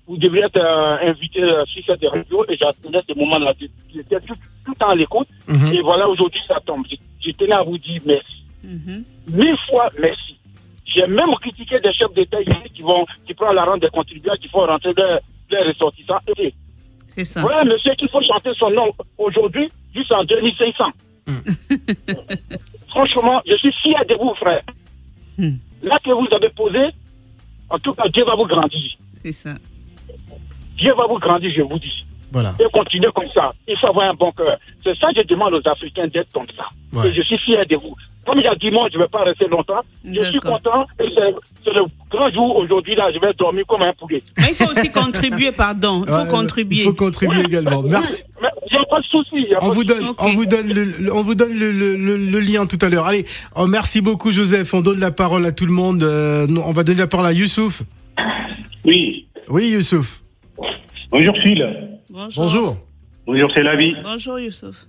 vous 0.07 0.17
devriez 0.17 0.43
être 0.45 0.57
euh, 0.57 1.10
invité 1.10 1.41
euh, 1.41 1.65
sur 1.65 1.84
cette 1.86 2.03
radio 2.10 2.45
et 2.50 2.55
j'attendais 2.57 3.01
ce 3.10 3.17
moment-là. 3.17 3.53
J'étais 3.93 4.19
tout, 4.22 4.36
tout 4.63 4.72
le 4.72 4.75
temps 4.75 4.89
à 4.89 4.95
l'écoute 4.95 5.27
Mhm. 5.48 5.74
et 5.74 5.81
voilà, 5.81 6.07
aujourd'hui, 6.07 6.41
ça 6.48 6.60
tombe. 6.65 6.86
Je, 6.89 6.95
je 7.25 7.31
tenais 7.31 7.53
à 7.53 7.63
vous 7.63 7.77
dire 7.77 8.01
merci. 8.05 8.43
Mhm. 8.63 9.03
mille 9.29 9.57
fois 9.67 9.89
merci. 10.00 10.38
J'ai 10.86 11.07
même 11.07 11.34
critiqué 11.41 11.79
des 11.79 11.93
chefs 11.93 12.13
d'État 12.13 12.39
ici 12.41 12.69
qui 12.74 12.81
vont, 12.84 13.03
qui 13.25 13.34
prennent 13.34 13.55
la 13.55 13.65
rente 13.65 13.81
des 13.81 13.89
contribuables, 13.89 14.38
qui 14.39 14.48
font 14.50 14.65
rentrer 14.65 14.93
des, 14.93 15.17
des 15.50 15.57
ressortissants. 15.67 16.19
Et 16.38 16.53
C'est 17.15 17.25
ça. 17.25 17.41
voilà, 17.41 17.63
monsieur, 17.63 17.93
qu'il 17.95 18.10
faut 18.10 18.22
chanter 18.22 18.51
son 18.57 18.69
nom 18.72 18.91
aujourd'hui, 19.17 19.69
juste 19.93 20.12
en 20.12 20.24
2500. 20.24 20.86
Franchement, 22.89 23.41
je 23.48 23.55
suis 23.55 23.72
fier 23.74 24.05
de 24.07 24.15
vous, 24.15 24.34
frère. 24.36 24.62
Hmm. 25.38 25.55
Là 25.81 25.98
que 26.03 26.12
vous 26.12 26.27
avez 26.34 26.50
posé, 26.50 26.79
en 27.69 27.79
tout 27.79 27.93
cas, 27.93 28.07
Dieu 28.10 28.24
va 28.25 28.36
vous 28.36 28.45
grandir. 28.45 28.98
C'est 29.24 29.31
ça. 29.31 29.55
Dieu 30.77 30.93
va 30.93 31.07
vous 31.07 31.19
grandir, 31.19 31.51
je 31.55 31.62
vous 31.62 31.79
dis. 31.79 32.05
Voilà. 32.35 32.53
Et 32.59 32.65
continuez 32.73 33.07
comme 33.15 33.29
ça. 33.33 33.53
Il 33.65 33.77
faut 33.79 33.87
avoir 33.87 34.09
un 34.09 34.13
bon 34.13 34.29
cœur. 34.33 34.57
C'est 34.83 34.93
ça 34.97 35.07
que 35.13 35.21
je 35.21 35.27
demande 35.27 35.53
aux 35.53 35.65
Africains 35.69 36.07
d'être 36.07 36.33
comme 36.33 36.47
ça. 36.57 36.65
Ouais. 36.91 37.07
Et 37.07 37.13
je 37.13 37.21
suis 37.21 37.37
fier 37.37 37.65
de 37.65 37.77
vous. 37.77 37.95
Comme 38.25 38.39
il 38.39 38.43
y 38.43 38.47
a 38.47 38.55
dimanche, 38.55 38.89
je 38.91 38.97
ne 38.97 39.03
vais 39.03 39.07
pas 39.07 39.23
rester 39.23 39.47
longtemps. 39.47 39.79
Je 40.03 40.21
suis 40.25 40.39
content. 40.41 40.85
Et 40.99 41.07
c'est- 41.15 41.35
c'est 41.63 41.73
le 41.73 41.83
grand 42.11 42.29
jour 42.33 42.57
aujourd'hui. 42.57 42.93
Là, 42.95 43.09
je 43.13 43.19
vais 43.19 43.31
dormir 43.35 43.63
comme 43.67 43.83
un 43.83 43.93
poulet. 43.93 44.21
Mais 44.37 44.47
il 44.49 44.55
faut 44.55 44.69
aussi 44.69 44.91
contribuer, 44.91 45.53
pardon. 45.53 46.01
Il 46.05 46.11
faut 46.11 46.17
Ouais, 46.19 46.27
contribuer. 46.27 46.79
Il 46.79 46.83
faut 46.83 46.93
contribuer 46.93 47.41
également. 47.45 47.81
Merci. 47.83 48.23
Il 48.41 48.77
n'y 48.77 48.83
a 48.83 48.85
pas 48.89 48.99
de 48.99 49.05
souci. 49.05 49.47
On 49.61 49.69
vous 49.69 49.83
donne, 49.85 50.03
on 50.17 50.29
vous 50.31 50.45
donne, 50.45 50.67
le, 50.73 50.83
le- 50.99 51.13
on 51.13 51.21
vous 51.23 51.35
donne 51.35 51.57
le, 51.57 51.71
le- 51.71 51.95
le- 51.95 52.17
le 52.17 52.39
lien 52.39 52.65
tout 52.65 52.79
à 52.81 52.89
l'heure. 52.89 53.05
Allez, 53.07 53.25
oh, 53.55 53.65
merci 53.67 54.01
beaucoup 54.01 54.33
Joseph. 54.33 54.73
On 54.73 54.81
donne 54.81 54.99
la 54.99 55.11
parole 55.11 55.45
à 55.45 55.53
tout 55.53 55.65
le 55.67 55.71
monde. 55.71 56.03
Euh, 56.03 56.47
on 56.65 56.73
va 56.73 56.83
donner 56.83 56.99
la 56.99 57.07
parole 57.07 57.27
à 57.27 57.31
Youssouf. 57.33 57.83
Oui. 58.83 59.25
Oui, 59.47 59.69
Youssouf. 59.69 60.21
Bonjour 61.11 61.35
Phil. 61.43 61.94
Bonjour. 62.15 62.43
Bonjour. 62.43 62.77
Bonjour, 63.27 63.51
c'est 63.53 63.63
la 63.63 63.75
vie. 63.75 63.93
Bonjour, 64.03 64.39
Youssouf. 64.39 64.86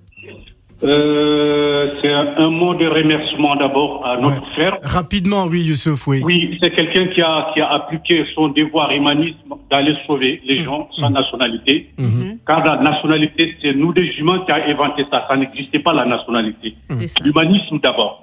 Euh, 0.85 1.91
c'est 2.01 2.13
un, 2.13 2.37
un 2.37 2.51
mot 2.51 2.75
de 2.75 2.87
remerciement 2.87 3.57
d'abord 3.57 4.07
à 4.07 4.17
notre 4.21 4.43
Ouais. 4.43 4.51
frère. 4.53 4.79
Rapidement, 4.83 5.47
oui, 5.47 5.63
Youssouf, 5.65 6.07
oui. 6.07 6.21
Oui, 6.23 6.57
c'est 6.63 6.71
quelqu'un 6.71 7.07
qui 7.09 7.21
a, 7.23 7.51
qui 7.53 7.61
a 7.61 7.69
appliqué 7.73 8.25
son 8.35 8.49
devoir 8.49 8.93
humanisme 8.93 9.55
d'aller 9.71 9.97
sauver 10.07 10.41
les 10.45 10.59
gens 10.59 10.89
sans 10.99 11.11
nationalité. 11.11 11.91
Mhm. 11.99 12.39
Car 12.47 12.65
la 12.65 12.77
nationalité, 12.81 13.57
c'est 13.61 13.73
nous 13.73 13.93
des 13.93 14.05
humains 14.19 14.45
qui 14.45 14.53
a 14.53 14.69
inventé 14.69 15.05
ça. 15.11 15.27
Ça 15.29 15.37
n'existait 15.37 15.81
pas 15.81 15.95
la 15.95 16.05
nationalité. 16.05 16.75
C'est 17.01 17.09
ça. 17.09 17.25
L'humanisme 17.25 17.81
d'abord. 17.81 18.23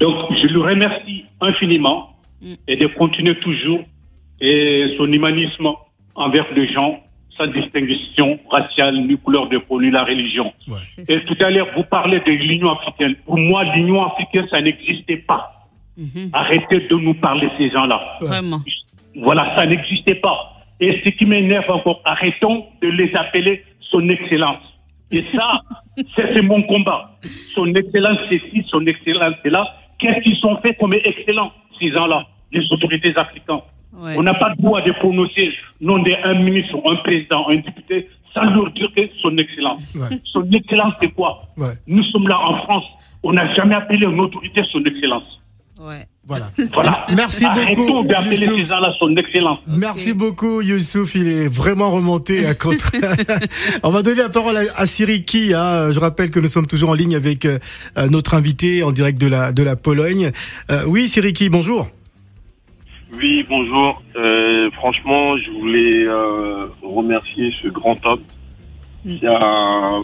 Donc, 0.00 0.16
je 0.42 0.46
le 0.48 0.60
remercie 0.60 1.24
infiniment 1.40 2.08
Mm. 2.42 2.54
et 2.68 2.76
de 2.76 2.86
continuer 2.86 3.38
toujours 3.40 3.80
et 4.40 4.94
son 4.96 5.04
humanisme 5.12 5.68
envers 6.14 6.46
les 6.56 6.72
gens 6.72 6.98
sans 7.36 7.46
distinction 7.46 8.38
raciale, 8.50 9.06
ni 9.06 9.16
couleur 9.16 9.48
de 9.48 9.58
peau, 9.58 9.80
ni 9.80 9.90
la 9.90 10.04
religion. 10.04 10.52
Et 11.08 11.18
tout 11.18 11.36
à 11.40 11.50
l'heure, 11.50 11.68
vous 11.76 11.84
parlez 11.84 12.20
de 12.20 12.30
l'Union 12.30 12.70
africaine. 12.70 13.14
Pour 13.24 13.38
moi, 13.38 13.64
l'Union 13.64 14.04
africaine, 14.04 14.46
ça 14.50 14.60
n'existait 14.60 15.16
pas. 15.16 15.50
Mhm. 15.96 16.30
Arrêtez 16.32 16.80
de 16.80 16.96
nous 16.96 17.14
parler 17.14 17.48
ces 17.58 17.70
gens-là. 17.70 18.00
Vraiment. 18.20 18.60
Voilà, 19.16 19.54
ça 19.56 19.66
n'existait 19.66 20.14
pas. 20.14 20.56
Et 20.80 21.00
ce 21.04 21.10
qui 21.10 21.26
m'énerve 21.26 21.70
encore, 21.70 22.00
arrêtons 22.04 22.64
de 22.80 22.88
les 22.88 23.14
appeler 23.14 23.64
son 23.80 24.08
excellence. 24.08 24.62
Et 25.10 25.22
ça, 25.22 25.60
c'est 26.16 26.32
c'est 26.32 26.42
mon 26.42 26.62
combat. 26.62 27.10
Son 27.54 27.74
excellence, 27.74 28.18
c'est 28.28 28.40
ci, 28.50 28.64
son 28.68 28.86
excellence, 28.86 29.34
c'est 29.42 29.50
là. 29.50 29.66
Qu'est-ce 29.98 30.20
qu'ils 30.20 30.36
sont 30.36 30.56
faits 30.62 30.78
comme 30.78 30.94
excellents, 30.94 31.52
ces 31.78 31.92
gens-là, 31.92 32.24
les 32.52 32.64
autorités 32.72 33.12
africaines? 33.16 33.60
Ouais. 33.92 34.14
On 34.16 34.22
n'a 34.22 34.34
pas 34.34 34.50
le 34.50 34.56
droit 34.62 34.80
de 34.82 34.92
prononcer 34.92 35.50
le 35.80 35.86
nom 35.86 35.98
d'un 36.02 36.34
ministre, 36.34 36.76
un 36.86 36.96
président, 36.96 37.48
un 37.48 37.56
député, 37.56 38.08
sans 38.32 38.44
leur 38.44 38.70
dire 38.72 38.88
que 38.96 39.02
son 39.20 39.36
excellence. 39.36 39.94
Ouais. 39.96 40.16
Son 40.32 40.48
excellence, 40.52 40.94
c'est 41.00 41.10
quoi? 41.12 41.42
Ouais. 41.56 41.72
Nous 41.86 42.02
sommes 42.04 42.28
là 42.28 42.38
en 42.38 42.62
France. 42.64 42.84
On 43.22 43.32
n'a 43.32 43.52
jamais 43.54 43.74
appelé 43.74 44.06
une 44.06 44.20
autorité 44.20 44.62
son 44.72 44.82
excellence. 44.84 45.24
Ouais. 45.80 46.06
Voilà. 46.26 46.46
Voilà. 46.72 47.04
Merci 47.16 47.44
Arrêtons 47.44 48.02
beaucoup, 48.02 48.04
Youssouf. 48.08 48.54
ces 48.54 48.64
gens-là 48.66 48.92
son 48.98 49.16
excellence. 49.16 49.58
Merci 49.66 50.12
beaucoup, 50.12 50.60
Youssouf. 50.60 51.14
Il 51.16 51.26
est 51.26 51.48
vraiment 51.48 51.90
remonté 51.90 52.46
à 52.46 52.54
contre. 52.54 52.92
On 53.82 53.90
va 53.90 54.02
donner 54.02 54.22
la 54.22 54.28
parole 54.28 54.56
à, 54.56 54.60
à 54.76 54.86
Siriki. 54.86 55.52
Hein. 55.54 55.90
Je 55.90 55.98
rappelle 55.98 56.30
que 56.30 56.38
nous 56.38 56.48
sommes 56.48 56.66
toujours 56.66 56.90
en 56.90 56.94
ligne 56.94 57.16
avec 57.16 57.46
euh, 57.46 57.58
notre 58.10 58.34
invité 58.34 58.82
en 58.84 58.92
direct 58.92 59.18
de 59.20 59.26
la, 59.26 59.52
de 59.52 59.62
la 59.62 59.74
Pologne. 59.74 60.30
Euh, 60.70 60.84
oui, 60.86 61.08
Siriki, 61.08 61.48
bonjour. 61.48 61.88
Oui, 63.12 63.44
bonjour. 63.48 64.02
Euh, 64.16 64.70
franchement, 64.72 65.36
je 65.36 65.50
voulais 65.50 66.04
euh, 66.06 66.66
remercier 66.82 67.52
ce 67.62 67.68
grand 67.68 67.96
homme 68.06 68.22
qui 69.02 69.26
a 69.26 70.00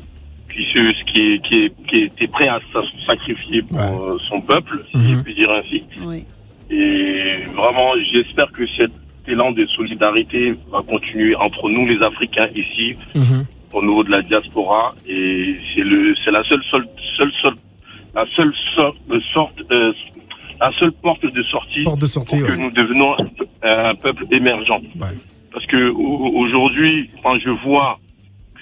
qui, 0.51 0.65
qui, 0.65 0.79
est- 0.79 1.43
qui, 1.45 1.55
est- 1.65 1.87
qui 1.89 1.97
était 2.05 2.27
prêt 2.29 2.49
à 2.49 2.59
se 2.73 3.05
sacrifier 3.07 3.63
pour 3.63 3.79
Ouais. 3.79 4.15
euh, 4.15 4.19
son 4.29 4.41
peuple, 4.41 4.85
si 4.91 4.97
Mhm. 4.97 5.11
je 5.11 5.17
puis 5.23 5.35
dire 5.35 5.51
ainsi. 5.51 5.85
Oui. 6.03 6.25
Et 6.71 7.45
vraiment, 7.55 7.93
j'espère 8.11 8.51
que 8.53 8.67
cet 8.77 8.91
élan 9.29 9.53
de 9.53 9.67
solidarité 9.67 10.55
va 10.71 10.81
continuer 10.83 11.37
entre 11.37 11.69
nous, 11.69 11.87
les 11.87 12.03
Africains, 12.03 12.49
ici, 12.55 12.97
au 13.73 13.83
niveau 13.83 14.03
de 14.03 14.11
la 14.11 14.23
diaspora. 14.23 14.95
Et 15.07 15.57
c'est 15.75 15.83
le, 15.83 16.15
c'est 16.25 16.31
la 16.33 16.43
seule, 16.45 16.63
seule, 16.71 16.89
seule, 17.17 17.33
seule, 17.43 17.55
la 18.15 18.25
seule 18.35 18.55
sorte, 18.75 18.97
sorte 19.35 19.63
la 20.61 20.71
seule 20.79 20.93
porte 20.93 21.25
de 21.27 21.43
sortie 21.43 21.83
Porte 21.85 22.01
de 22.01 22.07
sortie. 22.07 22.39
pour 22.39 22.49
que 22.49 22.53
nous 22.55 22.71
devenons 22.71 23.15
un 23.63 23.95
peuple 23.95 24.27
émergent. 24.31 24.81
Ouais. 25.01 25.17
Parce 25.53 25.67
que 25.67 25.91
au- 25.91 26.33
aujourd'hui, 26.37 27.11
quand 27.23 27.39
je 27.39 27.51
vois 27.51 27.99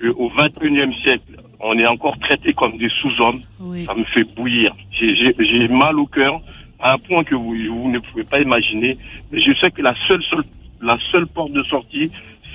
qu'au 0.00 0.28
21e 0.30 0.92
siècle, 1.02 1.22
on 1.60 1.78
est 1.78 1.86
encore 1.86 2.18
traité 2.18 2.52
comme 2.52 2.76
des 2.78 2.88
sous-hommes, 3.00 3.40
Oui. 3.60 3.84
ça 3.86 3.94
me 3.94 4.04
fait 4.04 4.24
bouillir. 4.34 4.74
J'ai- 4.90 5.68
mal 5.68 5.98
au 5.98 6.06
cœur 6.06 6.40
à 6.80 6.92
un 6.94 6.98
point 6.98 7.24
que 7.24 7.34
vous, 7.34 7.54
vous 7.54 7.90
ne 7.90 7.98
pouvez 7.98 8.24
pas 8.24 8.40
imaginer. 8.40 8.96
Mais 9.32 9.40
je 9.40 9.52
sais 9.54 9.70
que 9.70 9.80
la 9.82 9.94
seule, 10.06 10.22
seule, 10.24 10.44
la 10.82 10.98
seule 11.10 11.26
porte 11.26 11.52
de 11.52 11.62
sortie, 11.64 12.10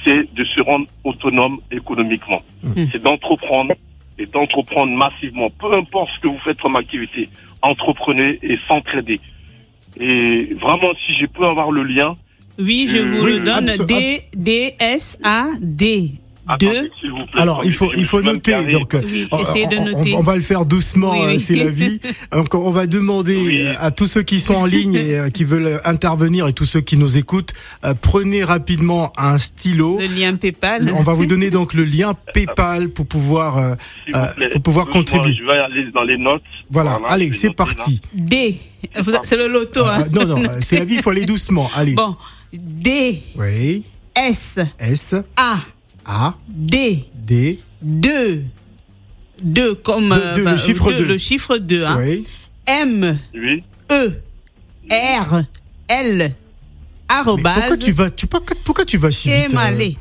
c'est 0.05 0.31
de 0.33 0.43
se 0.45 0.61
rendre 0.61 0.85
autonome 1.03 1.59
économiquement. 1.71 2.41
C'est 2.91 3.01
d'entreprendre 3.01 3.73
et 4.19 4.25
d'entreprendre 4.27 4.91
massivement. 4.93 5.49
Peu 5.49 5.73
importe 5.73 6.11
ce 6.15 6.19
que 6.21 6.27
vous 6.27 6.39
faites 6.39 6.59
comme 6.61 6.75
activité, 6.75 7.29
entreprenez 7.61 8.37
et 8.43 8.57
s'entraider. 8.67 9.19
Et 9.99 10.53
vraiment, 10.55 10.91
si 11.05 11.13
je 11.19 11.25
peux 11.25 11.45
avoir 11.45 11.71
le 11.71 11.83
lien, 11.83 12.15
Oui, 12.59 12.87
je 12.89 12.97
vous 12.97 13.23
Oui, 13.23 13.33
le 13.39 13.45
donne. 13.45 13.65
abso- 13.69 13.85
D, 16.57 16.65
D, 16.65 16.65
S, 16.67 16.77
A, 16.77 16.77
D. 16.77 16.79
attendez, 16.79 16.79
Deux. 16.81 16.91
s'il 16.99 17.11
vous 17.11 17.17
plaît. 17.17 17.41
Alors, 17.41 17.61
il 17.65 17.73
faut, 17.73 17.91
il 17.95 18.05
faut 18.05 18.21
noter. 18.21 18.65
Donc, 18.71 18.93
euh, 18.95 19.01
Oui, 19.05 19.27
on, 19.31 19.39
essayez 19.39 19.67
de 19.67 19.75
noter. 19.77 20.13
on 20.15 20.23
va 20.23 20.35
le 20.35 20.41
faire 20.41 20.65
doucement, 20.65 21.11
Oui, 21.11 21.19
oui. 21.33 21.39
c'est 21.39 21.55
la 21.55 21.69
vie. 21.69 21.99
Donc, 22.31 22.53
on 22.55 22.71
va 22.71 22.87
demander 22.87 23.37
Oui. 23.37 23.61
euh, 23.61 23.73
à 23.79 23.91
tous 23.91 24.07
ceux 24.07 24.23
qui 24.23 24.39
sont 24.39 24.55
en 24.55 24.65
ligne 24.65 24.95
et 24.95 25.17
euh, 25.19 25.29
qui 25.29 25.43
veulent 25.43 25.79
intervenir 25.85 26.47
et 26.47 26.53
tous 26.53 26.65
ceux 26.65 26.81
qui 26.81 26.97
nous 26.97 27.17
écoutent, 27.17 27.53
prenez 28.01 28.43
rapidement 28.43 29.11
un 29.17 29.37
stylo. 29.37 29.99
Le 29.99 30.07
lien 30.07 30.35
PayPal. 30.35 30.91
On 30.95 31.03
va 31.03 31.13
vous 31.13 31.25
donner 31.25 31.49
donc 31.51 31.73
le 31.73 31.83
lien 31.83 32.13
PayPal 32.33 32.89
pour 32.89 33.05
pouvoir, 33.07 33.77
plaît. 34.35 34.49
pour 34.49 34.61
pouvoir 34.61 34.85
contribuer. 34.87 35.35
Je 35.39 35.43
vais 35.43 35.57
aller 35.59 35.91
dans 35.93 36.03
les 36.03 36.17
notes. 36.17 36.41
Voilà, 36.69 36.99
allez, 37.07 37.31
c'est 37.33 37.53
parti. 37.53 37.99
D. 38.13 38.57
C'est 39.23 39.35
le 39.37 39.47
loto, 39.47 39.85
hein. 39.85 40.03
Euh, 40.05 40.25
non, 40.25 40.37
non, 40.37 40.41
c'est 40.61 40.77
la 40.79 40.85
vie, 40.85 40.95
il 40.95 41.01
faut 41.01 41.09
aller 41.11 41.25
doucement. 41.25 41.69
Allez. 41.75 41.93
Bon. 41.93 42.15
D, 42.53 43.21
Oui. 43.37 43.83
S, 44.15 44.57
S, 44.79 45.15
A, 45.37 45.57
A, 46.11 46.33
D, 46.47 47.05
D, 47.13 47.59
2. 47.83 48.43
2 49.43 49.75
comme 49.75 50.09
Deux, 50.09 50.15
deux, 50.35 50.37
le 50.39 50.43
bah, 50.43 50.57
chiffre 50.57 50.89
deux, 50.91 50.97
deux. 50.97 51.05
le 51.05 51.17
chiffre 51.19 51.57
2 51.57 51.85
hein. 51.85 51.95
oui. 51.99 52.25
M. 52.67 53.17
Oui. 53.33 53.63
E 53.91 54.11
R 54.91 55.43
L 55.87 56.17
Mais 56.17 56.33
pourquoi 57.07 57.15
arrobase 57.15 57.79
tu 57.79 57.91
vas, 57.91 58.09
tu, 58.11 58.27
pourquoi, 58.27 58.55
pourquoi 58.65 58.85
tu 58.85 58.97
vas 58.97 59.11
si 59.11 59.29
vite 59.29 59.55
euh? 59.55 59.95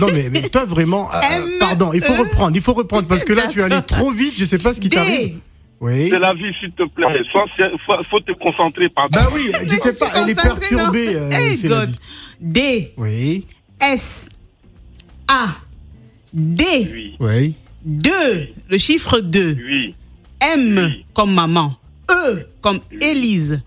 Non 0.00 0.06
mais, 0.12 0.28
mais 0.30 0.48
toi 0.48 0.64
vraiment, 0.64 1.08
euh, 1.14 1.18
M, 1.32 1.44
pardon, 1.60 1.92
il 1.92 2.02
faut 2.02 2.12
E. 2.14 2.18
reprendre, 2.20 2.56
il 2.56 2.62
faut 2.62 2.72
reprendre 2.74 3.06
parce 3.06 3.24
que 3.24 3.32
là 3.34 3.46
tu 3.46 3.60
es 3.60 3.62
allé 3.62 3.80
trop 3.86 4.10
vite, 4.10 4.34
je 4.38 4.44
sais 4.46 4.58
pas 4.58 4.72
ce 4.72 4.80
qui 4.80 4.88
t'arrive. 4.88 5.36
Oui. 5.80 6.08
C'est 6.10 6.18
la 6.20 6.32
vie, 6.34 6.52
s'il 6.60 6.70
te 6.72 6.84
plaît. 6.84 7.06
Faut, 7.32 7.40
faut, 7.84 8.04
faut 8.08 8.20
te 8.20 8.30
concentrer, 8.32 8.88
pardon. 8.88 9.18
Bah 9.18 9.26
oui, 9.34 9.50
je 9.64 9.74
sais 9.76 9.92
pas, 9.98 10.10
elle 10.16 10.30
est 10.30 10.34
perturbée. 10.40 11.16
euh, 11.16 11.28
Hey 11.30 11.56
God. 11.64 11.90
vie. 11.90 11.96
D 12.40 12.92
Oui, 12.96 13.46
S 13.80 14.28
A 15.34 15.48
D 16.34 16.62
Oui. 16.92 17.16
oui. 17.20 17.54
2 17.84 18.48
le 18.68 18.78
chiffre 18.78 19.18
2 19.20 19.56
Oui. 19.64 19.94
M 20.40 20.76
Oui. 20.78 21.04
comme 21.14 21.32
maman 21.34 21.74
E 22.10 22.46
comme 22.60 22.78
Élise 23.00 23.62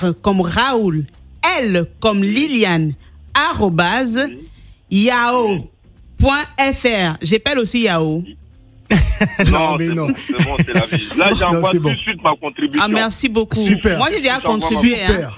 R 0.00 0.12
comme 0.20 0.40
Raoul 0.40 1.04
L 1.60 1.86
comme 2.00 2.22
Liliane 2.22 2.94
arrobase 3.34 4.28
yahoo.fr 6.20 7.16
j'appelle 7.22 7.58
aussi 7.58 7.82
Yahoo 7.82 8.24
Non, 9.50 9.76
mais 9.76 9.88
c'est 9.88 9.94
non. 9.94 10.06
bon, 10.06 10.14
C'est 10.16 10.44
bon, 10.44 10.56
la 10.74 10.86
vie. 10.86 11.08
Là, 11.16 11.30
j'envoie 11.38 11.70
tout 11.72 11.80
bon. 11.80 11.92
de 11.92 11.96
suite 11.98 12.22
ma 12.22 12.36
contribution. 12.36 12.84
ah 12.84 12.88
merci 12.88 13.28
beaucoup 13.28 13.66
Super. 13.66 13.98
moi 13.98 14.08
j'ai 14.12 14.20
déjà 14.20 14.38
contribué 14.38 15.02
hein. 15.02 15.30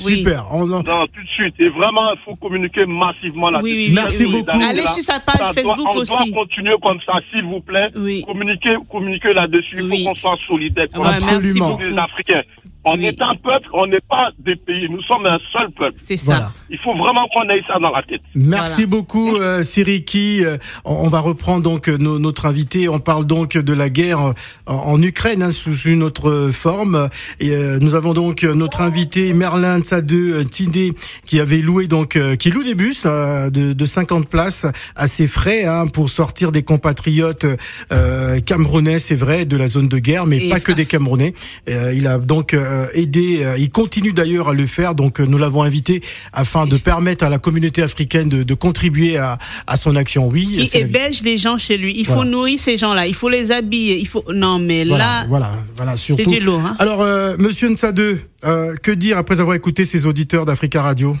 Super. 0.00 0.46
On 0.52 0.62
en- 0.62 0.82
Non, 0.82 1.06
tout 1.06 1.22
de 1.22 1.28
suite. 1.34 1.54
Et 1.58 1.68
vraiment, 1.68 2.12
il 2.12 2.18
faut 2.24 2.36
communiquer 2.36 2.86
massivement 2.86 3.50
là-dessus. 3.50 3.64
Oui, 3.72 3.76
oui, 3.78 3.86
oui, 3.88 3.94
Merci 3.94 4.24
oui. 4.26 4.32
beaucoup. 4.44 4.58
Allez 4.62 4.82
sur 4.82 5.02
sa 5.02 5.20
page 5.20 5.36
Ça 5.38 5.44
doit- 5.44 5.54
Facebook 5.54 5.88
on 5.88 6.00
aussi. 6.00 6.30
doit 6.32 6.42
continuer 6.42 6.74
comme 6.82 6.98
ça, 7.06 7.14
s'il 7.32 7.44
vous 7.44 7.60
plaît. 7.60 7.88
Oui. 7.96 8.22
Communiquer, 8.26 8.74
communiquer 8.90 9.32
là-dessus. 9.32 9.78
Faut 9.88 10.04
qu'on 10.08 10.14
soit 10.14 10.36
solidaire. 10.46 10.86
Ouais, 10.94 11.02
merci 11.04 11.34
Absolument. 11.34 11.68
beaucoup. 11.70 11.82
Les 11.82 11.98
Africains. 11.98 12.42
On 12.84 12.96
Oui. 12.96 13.04
est 13.06 13.20
un 13.20 13.34
peuple, 13.34 13.68
on 13.74 13.86
n'est 13.86 14.00
pas 14.08 14.30
des 14.38 14.56
pays. 14.56 14.88
Nous 14.90 15.02
sommes 15.02 15.26
un 15.26 15.38
seul 15.52 15.70
peuple. 15.72 15.96
C'est 16.02 16.16
ça. 16.16 16.24
Voilà. 16.24 16.52
Il 16.70 16.78
faut 16.78 16.94
vraiment 16.96 17.26
qu'on 17.28 17.46
ait 17.50 17.62
ça 17.68 17.78
dans 17.78 17.90
la 17.90 18.02
tête. 18.02 18.22
Merci 18.34 18.72
Voilà. 18.84 18.86
beaucoup, 18.86 19.36
euh, 19.36 19.62
Siriki. 19.62 20.42
Euh, 20.44 20.56
on, 20.86 20.94
on 21.04 21.08
va 21.08 21.20
reprendre 21.20 21.62
donc 21.62 21.88
euh, 21.88 21.98
nos- 21.98 22.18
notre 22.18 22.46
invité. 22.46 22.88
On 22.88 22.98
parle 22.98 23.26
donc 23.26 23.58
de 23.58 23.72
la 23.74 23.90
guerre 23.90 24.20
euh, 24.28 24.32
en, 24.66 24.74
en 24.92 25.02
Ukraine 25.02 25.42
hein, 25.42 25.50
sous 25.52 25.76
une 25.88 26.02
autre 26.02 26.48
forme. 26.52 27.08
Et 27.38 27.50
euh, 27.50 27.78
nous 27.80 27.94
avons 27.94 28.14
donc 28.14 28.44
euh, 28.44 28.54
notre 28.54 28.80
invité 28.80 29.34
Merlin 29.34 29.80
Tsade 29.80 30.10
euh, 30.12 30.44
Tindé 30.44 30.92
qui 31.26 31.38
avait 31.38 31.58
loué 31.58 31.86
donc 31.86 32.16
euh, 32.16 32.34
qui 32.36 32.50
loue 32.50 32.62
des 32.64 32.74
bus 32.74 33.02
euh, 33.04 33.50
de, 33.50 33.74
de 33.74 33.84
50 33.84 34.26
places 34.26 34.64
à 34.96 35.06
ses 35.06 35.26
frais 35.26 35.64
hein, 35.66 35.86
pour 35.86 36.08
sortir 36.08 36.50
des 36.50 36.62
compatriotes 36.62 37.44
euh, 37.92 38.40
camerounais, 38.40 38.98
c'est 38.98 39.14
vrai, 39.16 39.44
de 39.44 39.56
la 39.58 39.66
zone 39.66 39.88
de 39.88 39.98
guerre, 39.98 40.24
mais 40.26 40.46
Et 40.46 40.48
pas 40.48 40.60
que 40.60 40.72
des 40.72 40.86
Camerounais. 40.86 41.34
Euh, 41.68 41.92
il 41.94 42.06
a 42.06 42.16
donc 42.18 42.54
euh, 42.70 42.86
aidé, 42.94 43.40
euh, 43.42 43.58
il 43.58 43.70
continue 43.70 44.12
d'ailleurs 44.12 44.48
à 44.48 44.54
le 44.54 44.66
faire. 44.66 44.94
Donc 44.94 45.20
euh, 45.20 45.24
nous 45.24 45.38
l'avons 45.38 45.62
invité 45.62 46.02
afin 46.32 46.66
de 46.66 46.76
permettre 46.76 47.24
à 47.24 47.30
la 47.30 47.38
communauté 47.38 47.82
africaine 47.82 48.28
de, 48.28 48.42
de 48.42 48.54
contribuer 48.54 49.16
à, 49.18 49.38
à 49.66 49.76
son 49.76 49.96
action. 49.96 50.28
Oui, 50.28 50.46
vie. 50.46 50.70
héberge 50.72 51.22
les 51.22 51.38
gens 51.38 51.58
chez 51.58 51.76
lui. 51.76 51.94
Il 51.96 52.06
faut 52.06 52.24
nourrir 52.24 52.58
ces 52.58 52.76
gens-là. 52.76 53.06
Il 53.06 53.14
faut 53.14 53.28
les 53.28 53.52
habiller. 53.52 53.98
Il 53.98 54.06
faut. 54.06 54.24
Non, 54.32 54.58
mais 54.58 54.84
voilà, 54.84 55.04
là, 55.04 55.24
voilà, 55.28 55.50
voilà, 55.76 55.96
surtout. 55.96 56.22
c'est 56.24 56.30
du 56.30 56.40
lourd. 56.40 56.60
Hein. 56.64 56.76
Alors, 56.78 57.02
euh, 57.02 57.36
Monsieur 57.38 57.68
Nsade, 57.68 58.00
euh, 58.44 58.74
que 58.82 58.90
dire 58.90 59.18
après 59.18 59.40
avoir 59.40 59.56
écouté 59.56 59.84
ces 59.84 60.06
auditeurs 60.06 60.44
d'Africa 60.44 60.82
Radio? 60.82 61.16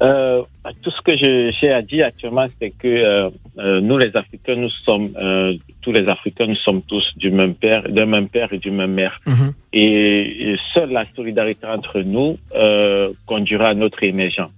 Euh, 0.00 0.42
tout 0.82 0.90
ce 0.90 1.00
que 1.02 1.16
j'ai 1.16 1.72
à 1.72 1.82
dire 1.82 2.06
actuellement, 2.06 2.46
c'est 2.60 2.70
que 2.70 2.88
euh, 2.88 3.30
euh, 3.58 3.80
nous, 3.80 3.98
les 3.98 4.16
Africains, 4.16 4.56
nous 4.56 4.70
sommes, 4.70 5.10
euh, 5.16 5.54
tous 5.80 5.92
les 5.92 6.08
Africains, 6.08 6.46
nous 6.46 6.56
sommes 6.56 6.82
tous 6.82 7.04
du 7.16 7.30
même 7.30 7.54
père, 7.54 7.82
d'un 7.88 8.06
même 8.06 8.28
père 8.28 8.52
et 8.52 8.58
d'une 8.58 8.76
même 8.76 8.94
mère. 8.94 9.20
Mhm. 9.26 9.52
Et, 9.72 10.52
et 10.52 10.56
seule 10.74 10.90
la 10.90 11.04
solidarité 11.14 11.66
entre 11.66 12.00
nous 12.00 12.38
euh, 12.54 13.12
conduira 13.26 13.68
à 13.68 13.74
notre 13.74 14.02
émergence. 14.02 14.50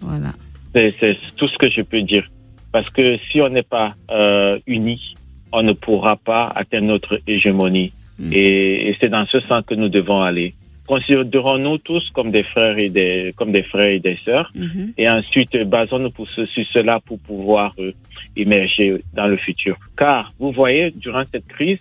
Voilà. 0.00 0.32
C'est 0.72 1.16
tout 1.36 1.48
ce 1.48 1.56
que 1.56 1.70
je 1.70 1.82
peux 1.82 2.02
dire. 2.02 2.24
Parce 2.72 2.90
que 2.90 3.16
si 3.30 3.40
on 3.40 3.48
n'est 3.48 3.62
pas 3.62 3.94
euh, 4.10 4.58
unis, 4.66 5.14
on 5.52 5.62
ne 5.62 5.72
pourra 5.72 6.16
pas 6.16 6.52
atteindre 6.54 6.88
notre 6.88 7.20
hégémonie. 7.26 7.92
Mm. 8.18 8.32
Et, 8.32 8.88
et 8.88 8.96
c'est 9.00 9.08
dans 9.08 9.24
ce 9.26 9.40
sens 9.40 9.64
que 9.66 9.74
nous 9.74 9.88
devons 9.88 10.20
aller. 10.22 10.54
Considérons-nous 10.86 11.78
tous 11.78 12.04
comme 12.12 12.30
des 12.30 12.42
frères 12.42 12.78
et 12.78 12.90
des 12.90 13.32
comme 13.36 13.52
des 13.52 13.62
frères 13.62 13.90
et 13.90 14.00
des 14.00 14.16
sœurs, 14.16 14.50
Mhm. 14.54 14.92
et 14.98 15.08
ensuite 15.08 15.56
basons-nous 15.64 16.10
pour 16.10 16.28
ce- 16.28 16.46
sur 16.46 16.66
cela 16.66 17.00
pour 17.00 17.18
pouvoir 17.20 17.72
euh, 17.78 17.90
émerger 18.36 19.02
dans 19.14 19.26
le 19.26 19.36
futur. 19.36 19.76
Car 19.96 20.32
vous 20.38 20.52
voyez, 20.52 20.90
durant 20.90 21.24
cette 21.32 21.46
crise, 21.48 21.78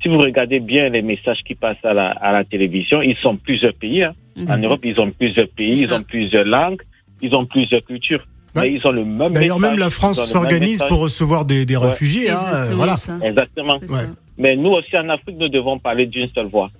si 0.00 0.08
vous 0.08 0.18
regardez 0.18 0.60
bien 0.60 0.88
les 0.88 1.02
messages 1.02 1.42
qui 1.44 1.54
passent 1.54 1.84
à 1.84 1.92
la, 1.92 2.08
à 2.10 2.32
la 2.32 2.44
télévision, 2.44 3.02
ils 3.02 3.16
sont 3.16 3.36
plusieurs 3.36 3.74
pays. 3.74 4.02
hein. 4.04 4.14
En 4.48 4.56
Mhm. 4.56 4.64
Europe, 4.64 4.80
ils 4.84 4.98
ont 4.98 5.10
plusieurs 5.10 5.48
pays, 5.48 5.82
ils 5.82 5.92
ont 5.92 6.02
plusieurs 6.02 6.44
langues, 6.46 6.80
ils 7.20 7.34
ont 7.34 7.44
plusieurs 7.44 7.82
cultures. 7.84 8.24
Ouais. 8.56 8.62
Mais 8.62 8.72
ils 8.76 8.86
ont 8.86 8.90
le 8.90 9.04
même 9.04 9.32
D'ailleurs, 9.32 9.60
même 9.60 9.78
la 9.78 9.90
France 9.90 10.24
s'organise 10.24 10.82
pour 10.88 10.98
recevoir 11.00 11.44
des, 11.44 11.66
des 11.66 11.76
Ouais. 11.76 11.88
réfugiés. 11.88 12.30
Hein, 12.30 12.38
euh, 12.54 12.74
voilà. 12.74 12.96
ça. 12.96 13.16
Exactement. 13.22 13.78
Ouais. 13.88 14.06
Mais 14.38 14.56
nous 14.56 14.70
aussi 14.70 14.96
en 14.96 15.08
Afrique, 15.10 15.36
nous 15.38 15.48
devons 15.48 15.78
parler 15.78 16.06
d'une 16.06 16.28
seule 16.34 16.46
voix. 16.46 16.70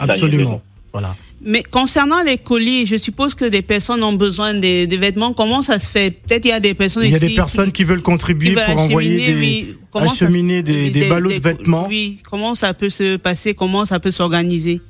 Absolument. 0.00 0.60
Voilà. 0.94 1.16
Mais 1.42 1.64
concernant 1.64 2.22
les 2.22 2.38
colis, 2.38 2.86
je 2.86 2.96
suppose 2.96 3.34
que 3.34 3.44
des 3.44 3.62
personnes 3.62 4.02
ont 4.04 4.12
besoin 4.12 4.54
des, 4.54 4.86
des 4.86 4.96
vêtements. 4.96 5.34
Comment 5.34 5.60
ça 5.60 5.80
se 5.80 5.90
fait? 5.90 6.10
Peut-être 6.12 6.44
il 6.44 6.50
y 6.50 6.52
a 6.52 6.60
des 6.60 6.72
personnes 6.72 7.02
Il 7.04 7.10
y 7.10 7.14
a 7.14 7.18
ici 7.18 7.26
des 7.26 7.34
personnes 7.34 7.72
qui, 7.72 7.82
veulent 7.82 8.00
contribuer 8.00 8.50
qui 8.50 8.54
veulent 8.54 8.64
pour 8.64 8.80
envoyer 8.80 9.26
des, 9.26 9.38
oui. 9.40 9.76
Ça 9.92 10.02
acheminer 10.04 10.62
des, 10.62 10.90
des 10.90 11.08
ballots 11.08 11.32
de 11.32 11.40
vêtements. 11.40 11.86
Oui, 11.88 12.18
comment 12.30 12.54
ça 12.54 12.72
peut 12.74 12.90
se 12.90 13.16
passer? 13.16 13.54
Comment 13.54 13.84
ça 13.84 13.98
peut 13.98 14.12
s'organiser? 14.12 14.80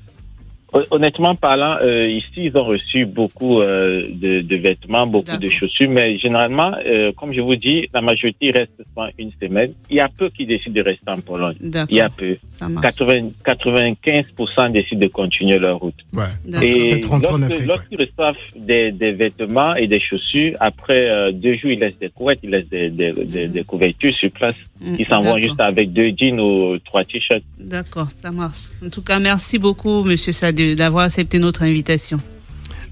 Honnêtement 0.91 1.35
parlant, 1.37 1.77
euh, 1.83 2.09
ici, 2.09 2.27
ils 2.49 2.57
ont 2.57 2.65
reçu 2.65 3.07
beaucoup 3.07 3.61
euh, 3.61 4.07
de, 4.11 4.41
de 4.41 4.57
vêtements, 4.57 5.07
beaucoup 5.07 5.37
de 5.37 5.49
chaussures, 5.49 5.89
mais 5.89 6.19
généralement, 6.19 6.73
euh, 6.85 7.13
comme 7.13 7.33
je 7.33 7.41
vous 7.41 7.55
dis, 7.57 7.89
la 7.95 8.01
majorité 8.01 8.51
reste 8.51 8.73
pendant 8.95 9.11
une 9.19 9.31
semaine. 9.41 9.73
Il 9.89 9.97
y 9.97 10.01
a 10.01 10.09
peu 10.09 10.29
qui 10.31 10.47
décident 10.47 10.75
de 10.75 10.81
rester 10.83 11.09
en 11.11 11.21
Pologne. 11.21 11.55
Il 11.61 11.67
y 11.97 12.01
a 12.01 12.09
D'accord, 12.09 12.17
peu. 12.17 12.37
ça 12.51 12.69
marche. 12.69 12.85
80, 12.97 13.31
95% 13.45 14.73
décident 14.73 15.01
de 15.01 15.07
continuer 15.09 15.59
leur 15.59 15.79
route. 15.79 15.95
Ouais. 16.13 16.25
D'accord. 16.45 16.63
Et 16.69 17.01
lorsque- 17.01 17.67
lorsqu'ils 17.67 18.01
reçoivent 18.01 18.37
des, 18.57 18.91
des 18.93 19.13
vêtements 19.13 19.75
et 19.77 19.87
des 19.87 20.01
chaussures, 20.01 20.55
après 20.61 21.09
euh, 21.11 21.33
deux 21.33 21.55
jours, 21.57 21.71
ils 21.71 21.81
laissent 21.81 21.99
des 22.01 22.11
couettes, 22.11 22.41
ils 22.43 22.51
laissent 22.51 22.69
des, 22.69 22.91
des, 22.91 23.13
des, 23.13 23.49
des 23.49 23.65
couvertures 23.65 24.15
sur 24.15 24.31
place. 24.33 24.57
Mm, 24.81 24.97
Ils 24.99 25.07
s'en 25.07 25.21
vont 25.21 25.39
juste 25.39 25.61
avec 25.61 25.93
deux 25.93 26.11
jeans 26.17 26.41
ou 26.41 26.79
trois 26.85 27.05
t-shirts. 27.05 27.45
D'accord, 27.59 28.11
ça 28.11 28.31
marche. 28.31 28.65
En 28.85 28.89
tout 28.91 29.03
cas, 29.03 29.19
merci 29.19 29.59
beaucoup, 29.59 30.03
Monsieur 30.05 30.33
Sade, 30.33 30.59
d'avoir 30.75 31.05
accepté 31.05 31.39
notre 31.39 31.63
invitation. 31.63 32.19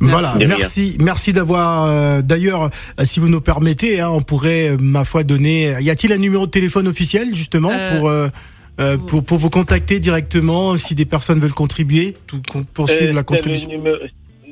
Voilà, 0.01 0.35
merci, 0.47 0.97
merci 1.01 1.33
d'avoir. 1.33 1.85
euh, 1.87 2.23
D'ailleurs, 2.23 2.65
euh, 2.65 3.05
si 3.05 3.21
vous 3.21 3.29
nous 3.29 3.41
permettez, 3.41 4.01
hein, 4.01 4.11
on 4.11 4.21
pourrait, 4.21 4.71
euh, 4.71 4.77
ma 4.81 5.05
foi, 5.05 5.23
donner. 5.23 5.75
Y 5.81 5.91
a-t-il 5.91 6.13
un 6.13 6.19
numéro 6.19 6.47
de 6.47 6.51
téléphone 6.51 6.89
officiel 6.89 7.35
justement 7.35 7.71
Euh, 7.73 7.99
pour, 7.99 8.09
euh, 8.09 8.29
euh, 8.81 8.97
pour 8.99 9.23
pour 9.23 9.39
vous 9.39 9.51
contacter 9.51 10.01
directement 10.01 10.77
si 10.77 10.95
des 10.97 11.05
personnes 11.05 11.39
veulent 11.39 11.53
contribuer, 11.55 12.15
tout, 12.27 12.41
poursuivre 12.75 13.11
Euh, 13.11 13.13
la 13.13 13.23
contribution. 13.23 13.69
Le 13.71 13.77
numéro, 13.77 13.97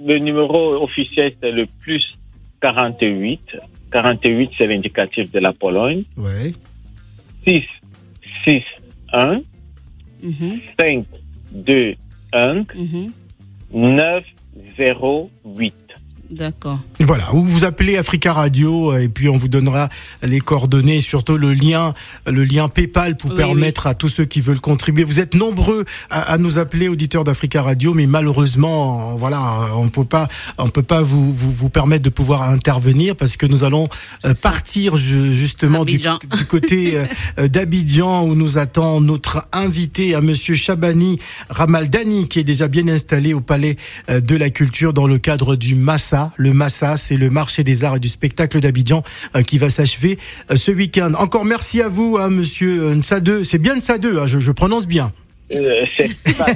le 0.06 0.18
numéro 0.18 0.84
officiel, 0.84 1.32
c'est 1.42 1.50
le 1.50 1.66
plus 1.80 2.04
48. 2.62 3.40
48, 3.90 4.50
c'est 4.56 4.66
l'indicatif 4.68 5.32
de 5.32 5.40
la 5.40 5.52
Pologne. 5.52 6.04
Ouais. 6.16 6.54
6, 7.44 7.62
6, 8.44 8.62
1, 9.12 9.40
Mhm, 10.22 10.60
5, 10.78 11.04
2, 11.52 11.94
1, 12.32 12.66
mhm. 12.74 13.12
9, 13.70 14.24
0, 14.76 15.30
8. 15.44 15.89
D'accord. 16.30 16.78
Voilà, 17.00 17.34
ou 17.34 17.42
vous 17.42 17.64
appelez 17.64 17.96
Africa 17.96 18.32
Radio 18.32 18.92
euh, 18.92 18.98
et 19.02 19.08
puis 19.08 19.28
on 19.28 19.36
vous 19.36 19.48
donnera 19.48 19.88
les 20.22 20.38
coordonnées, 20.38 20.98
et 20.98 21.00
surtout 21.00 21.36
le 21.36 21.52
lien, 21.52 21.92
le 22.26 22.44
lien 22.44 22.68
PayPal 22.68 23.16
pour 23.16 23.30
Oui, 23.30 23.36
permettre 23.36 23.88
à 23.88 23.94
tous 23.94 24.08
ceux 24.08 24.26
qui 24.26 24.40
veulent 24.40 24.60
contribuer. 24.60 25.02
Vous 25.02 25.18
êtes 25.18 25.34
nombreux 25.34 25.84
à, 26.08 26.20
à 26.32 26.38
nous 26.38 26.58
appeler 26.60 26.88
auditeurs 26.88 27.24
d'Africa 27.24 27.62
Radio, 27.62 27.94
mais 27.94 28.06
malheureusement, 28.06 29.16
voilà, 29.16 29.40
on 29.76 29.88
peut 29.88 30.04
pas, 30.04 30.28
on 30.58 30.68
peut 30.68 30.84
pas 30.84 31.02
vous, 31.02 31.32
vous, 31.34 31.50
vous 31.52 31.68
permettre 31.68 32.04
de 32.04 32.10
pouvoir 32.10 32.42
intervenir 32.48 33.16
parce 33.16 33.36
que 33.36 33.46
nous 33.46 33.64
allons 33.64 33.88
euh, 34.24 34.32
partir 34.40 34.96
ju- 34.96 35.34
justement 35.34 35.84
du, 35.84 35.98
du 35.98 36.44
côté 36.48 36.94
euh, 37.38 37.48
d'Abidjan 37.48 38.24
où 38.24 38.36
nous 38.36 38.56
attend 38.56 39.00
notre 39.00 39.48
invité, 39.52 40.14
à 40.14 40.20
Monsieur 40.20 40.54
Chabani 40.54 41.18
Ramaldani, 41.48 42.28
qui 42.28 42.38
est 42.38 42.44
déjà 42.44 42.68
bien 42.68 42.86
installé 42.88 43.34
au 43.34 43.40
Palais 43.40 43.76
de 44.08 44.36
la 44.36 44.50
Culture 44.50 44.92
dans 44.92 45.06
le 45.08 45.18
cadre 45.18 45.56
du 45.56 45.74
Massa. 45.74 46.19
Le 46.36 46.52
Massa, 46.52 46.96
c'est 46.96 47.16
le 47.16 47.30
marché 47.30 47.64
des 47.64 47.84
arts 47.84 47.96
et 47.96 48.00
du 48.00 48.08
spectacle 48.08 48.60
d'Abidjan 48.60 49.02
euh, 49.36 49.42
qui 49.42 49.58
va 49.58 49.70
s'achever 49.70 50.18
euh, 50.50 50.56
ce 50.56 50.70
week-end. 50.70 51.12
Encore 51.18 51.44
merci 51.44 51.80
à 51.82 51.88
vous, 51.88 52.16
hein, 52.20 52.30
Monsieur 52.30 52.82
euh, 52.82 52.94
Nsade. 52.94 53.42
C'est 53.44 53.58
bien 53.58 53.76
Nsade, 53.76 54.06
hein, 54.06 54.26
je, 54.26 54.38
je 54.38 54.52
prononce 54.52 54.86
bien. 54.86 55.12
Euh, 55.52 55.82
c'est 55.98 56.32
ça, 56.32 56.46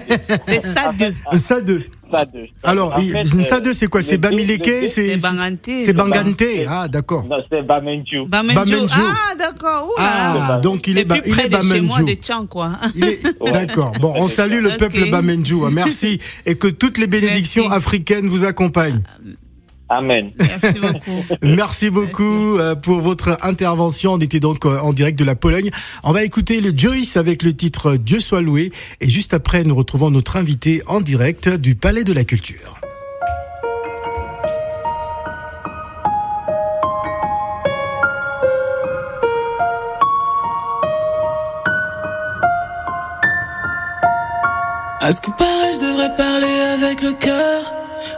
ça 0.60 0.92
ça. 1.36 1.60
Alors, 2.62 2.96
Nsade, 3.34 3.66
euh, 3.66 3.72
c'est 3.72 3.88
quoi? 3.88 4.02
C'est 4.02 4.18
Bamileke 4.18 4.86
C'est 4.86 5.16
Bangante. 5.16 5.58
c'est 5.84 5.92
Bangante. 5.92 6.42
Ah, 6.68 6.86
d'accord. 6.86 7.24
Non, 7.28 7.38
c'est 7.50 7.62
Bamenju. 7.62 8.26
Bamenjo. 8.28 9.00
Ah, 9.02 9.34
d'accord. 9.36 9.88
Ah, 9.98 10.60
donc 10.62 10.86
il 10.86 10.96
est, 10.98 11.00
C'est 11.00 11.04
ba- 11.06 11.16
il 11.26 11.32
près 11.32 11.46
est 11.46 11.48
de 11.48 11.56
chez 11.60 11.80
moi, 11.80 11.96
Bamenjo. 11.98 12.04
de 12.04 12.14
Tchang, 12.22 12.46
quoi. 12.46 12.72
Il 12.94 13.04
est- 13.04 13.20
D'accord. 13.52 13.92
Bon, 14.00 14.12
on 14.16 14.28
salue 14.28 14.62
le 14.62 14.70
peuple 14.78 15.10
Bamenju. 15.10 15.64
hein. 15.64 15.70
Merci 15.72 16.20
et 16.46 16.54
que 16.54 16.68
toutes 16.68 16.98
les 16.98 17.08
bénédictions 17.08 17.68
africaines 17.72 18.28
vous 18.28 18.44
accompagnent. 18.44 19.02
Amen. 19.88 20.30
Merci 20.38 20.80
beaucoup. 20.80 21.36
Merci 21.42 21.90
beaucoup 21.90 22.58
euh, 22.58 22.74
pour 22.74 23.00
votre 23.00 23.38
intervention. 23.42 24.14
On 24.14 24.18
était 24.18 24.40
donc 24.40 24.64
euh, 24.64 24.78
en 24.78 24.92
direct 24.92 25.18
de 25.18 25.24
la 25.24 25.34
Pologne. 25.34 25.70
On 26.02 26.12
va 26.12 26.24
écouter 26.24 26.60
le 26.60 26.72
Joyce 26.76 27.16
avec 27.16 27.42
le 27.42 27.54
titre 27.54 27.96
Dieu 27.96 28.20
soit 28.20 28.40
loué. 28.40 28.72
Et 29.00 29.10
juste 29.10 29.34
après, 29.34 29.62
nous 29.64 29.74
retrouvons 29.74 30.10
notre 30.10 30.36
invité 30.36 30.82
en 30.86 31.00
direct 31.00 31.48
du 31.48 31.74
Palais 31.74 32.04
de 32.04 32.12
la 32.12 32.24
Culture. 32.24 32.80
À 45.00 45.12
ce 45.12 45.20
que 45.20 45.30
paraît, 45.32 45.74
je 45.74 45.80
devrais 45.80 46.16
parler 46.16 46.46
avec 46.46 47.02
le 47.02 47.12
cœur. 47.12 47.73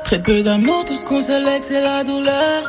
Très 0.06 0.22
peu 0.22 0.40
d'amour, 0.40 0.84
tout 0.84 0.94
ce 0.94 1.04
qu'on 1.04 1.20
se 1.20 1.32
c'est 1.62 1.82
la 1.82 2.04
douleur. 2.04 2.62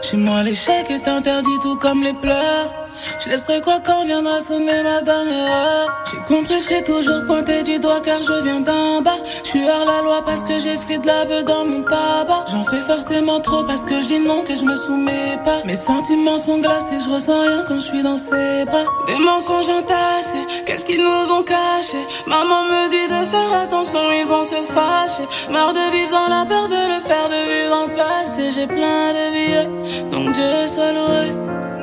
Chez 0.00 0.16
moi, 0.16 0.42
l'échec 0.42 0.90
est 0.90 1.06
interdit, 1.06 1.58
tout 1.60 1.76
comme 1.76 2.02
les 2.02 2.14
pleurs. 2.14 2.87
Je 3.18 3.30
laisserai 3.30 3.60
quoi 3.60 3.80
quand 3.84 4.04
viendra 4.04 4.40
sonner 4.40 4.82
ma 4.82 5.02
dernière 5.02 5.50
heure. 5.50 6.02
J'ai 6.10 6.34
compris, 6.34 6.54
je 6.60 6.64
serai 6.64 6.84
toujours 6.84 7.24
pointé 7.26 7.62
du 7.62 7.78
doigt 7.78 8.00
car 8.00 8.22
je 8.22 8.42
viens 8.42 8.60
d'en 8.60 9.02
bas. 9.02 9.18
Je 9.44 9.48
suis 9.48 9.68
hors 9.68 9.84
la 9.84 10.02
loi 10.02 10.22
parce 10.24 10.42
que 10.42 10.58
j'ai 10.58 10.76
frit 10.76 10.98
de 10.98 11.06
la 11.06 11.24
beuh 11.24 11.42
dans 11.42 11.64
mon 11.64 11.82
tabac. 11.82 12.44
J'en 12.50 12.62
fais 12.62 12.80
forcément 12.80 13.40
trop 13.40 13.62
parce 13.64 13.84
que 13.84 14.00
je 14.00 14.06
dis 14.06 14.20
non, 14.20 14.42
que 14.42 14.54
je 14.54 14.64
me 14.64 14.76
soumets 14.76 15.38
pas. 15.44 15.62
Mes 15.64 15.76
sentiments 15.76 16.38
sont 16.38 16.58
glacés, 16.58 16.98
je 17.04 17.10
ressens 17.10 17.40
rien 17.40 17.64
quand 17.66 17.80
je 17.80 17.86
suis 17.86 18.02
dans 18.02 18.16
ses 18.16 18.64
bras. 18.64 18.84
Des 19.06 19.18
mensonges 19.18 19.68
entassés, 19.68 20.46
qu'est-ce 20.66 20.84
qu'ils 20.84 21.02
nous 21.02 21.32
ont 21.32 21.42
caché 21.42 21.98
Maman 22.26 22.64
me 22.64 22.90
dit 22.90 23.08
de 23.08 23.30
faire 23.30 23.62
attention, 23.62 24.00
ils 24.12 24.26
vont 24.26 24.44
se 24.44 24.60
fâcher. 24.72 25.26
Marre 25.50 25.72
de 25.72 25.92
vivre 25.92 26.10
dans 26.10 26.28
la 26.28 26.44
peur 26.44 26.68
de 26.68 26.74
le 26.74 27.00
faire, 27.00 27.28
de 27.28 27.40
vivre 27.50 27.76
en 27.84 27.88
passé. 27.88 28.50
J'ai 28.54 28.66
plein 28.66 29.12
de 29.12 29.32
billets, 29.32 30.10
donc 30.10 30.32
Dieu 30.32 30.66
soit 30.66 30.92
loué. 30.92 31.32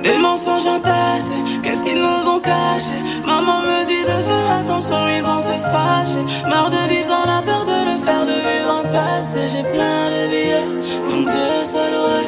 Des 0.06 0.20
mensonges 0.20 0.68
entassés, 0.68 1.42
qu'est-ce 1.64 1.84
qu'ils 1.84 1.98
nous 1.98 2.30
ont 2.30 2.40
caché 2.40 2.98
Maman 3.26 3.60
me 3.62 3.88
dit 3.88 4.04
de 4.04 4.18
faire 4.28 4.50
attention, 4.60 4.98
ils 5.08 5.24
vont 5.24 5.40
se 5.40 5.56
fâcher. 5.72 6.24
Marre 6.48 6.70
de 6.70 6.82
vivre 6.88 7.08
dans 7.08 7.26
la 7.34 7.42
peur 7.42 7.66
de 7.66 7.78
le 7.90 7.98
faire, 8.06 8.24
de 8.24 8.38
vivre 8.48 8.72
en 8.80 8.84
passé. 8.84 9.40
J'ai 9.52 9.64
plein 9.64 10.12
de 10.14 10.28
billets, 10.30 10.70
donc 11.10 11.26
Dieu 11.26 11.50
soit 11.72 11.90
loué. 11.96 12.22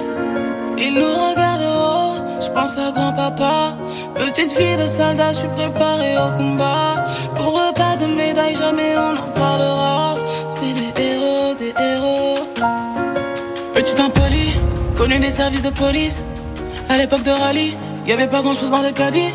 Ils 0.80 0.94
nous 0.96 1.14
regardent 1.28 1.62
de 1.62 1.68
haut, 1.68 2.42
je 2.42 2.50
pense 2.50 2.76
à 2.80 2.92
grand-papa. 2.92 3.78
Petite 4.16 4.54
fille 4.54 4.76
de 4.76 4.88
soldat, 4.88 5.34
je 5.34 5.38
suis 5.38 5.48
préparée 5.50 6.18
au 6.18 6.36
combat. 6.36 7.06
Pour 7.36 7.60
eux, 7.60 7.74
pas 7.76 7.96
de 7.96 8.08
médaille, 8.08 8.56
jamais 8.56 8.96
on 8.98 9.14
en 9.24 9.32
parlera. 9.40 10.16
C'était 10.50 10.74
des 10.96 11.12
héros, 11.12 11.54
des 11.54 11.74
héros. 11.80 12.40
Petit 13.76 14.02
impoli, 14.02 14.56
connu 14.96 15.20
des 15.20 15.32
services 15.32 15.62
de 15.62 15.70
police. 15.70 16.24
À 16.90 16.98
l'époque 16.98 17.24
de 17.24 17.32
rallye, 17.32 17.78
y 18.06 18.12
avait 18.14 18.28
pas 18.28 18.42
grand 18.42 18.54
chose 18.54 18.72
dans 18.72 18.82
le 18.82 18.92
caddie. 18.92 19.34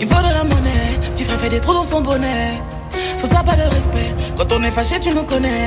Il 0.00 0.06
faut 0.06 0.14
de 0.16 0.34
la 0.34 0.42
monnaie, 0.42 0.98
tu 1.16 1.24
frère 1.24 1.38
fait 1.38 1.48
des 1.48 1.60
trous 1.60 1.74
dans 1.74 1.84
son 1.84 2.00
bonnet. 2.00 2.60
Sans 3.18 3.26
ça, 3.26 3.42
pas 3.44 3.54
de 3.54 3.62
respect. 3.62 4.10
Quand 4.36 4.52
on 4.52 4.62
est 4.64 4.70
fâché, 4.70 4.98
tu 4.98 5.10
nous 5.10 5.22
connais. 5.22 5.60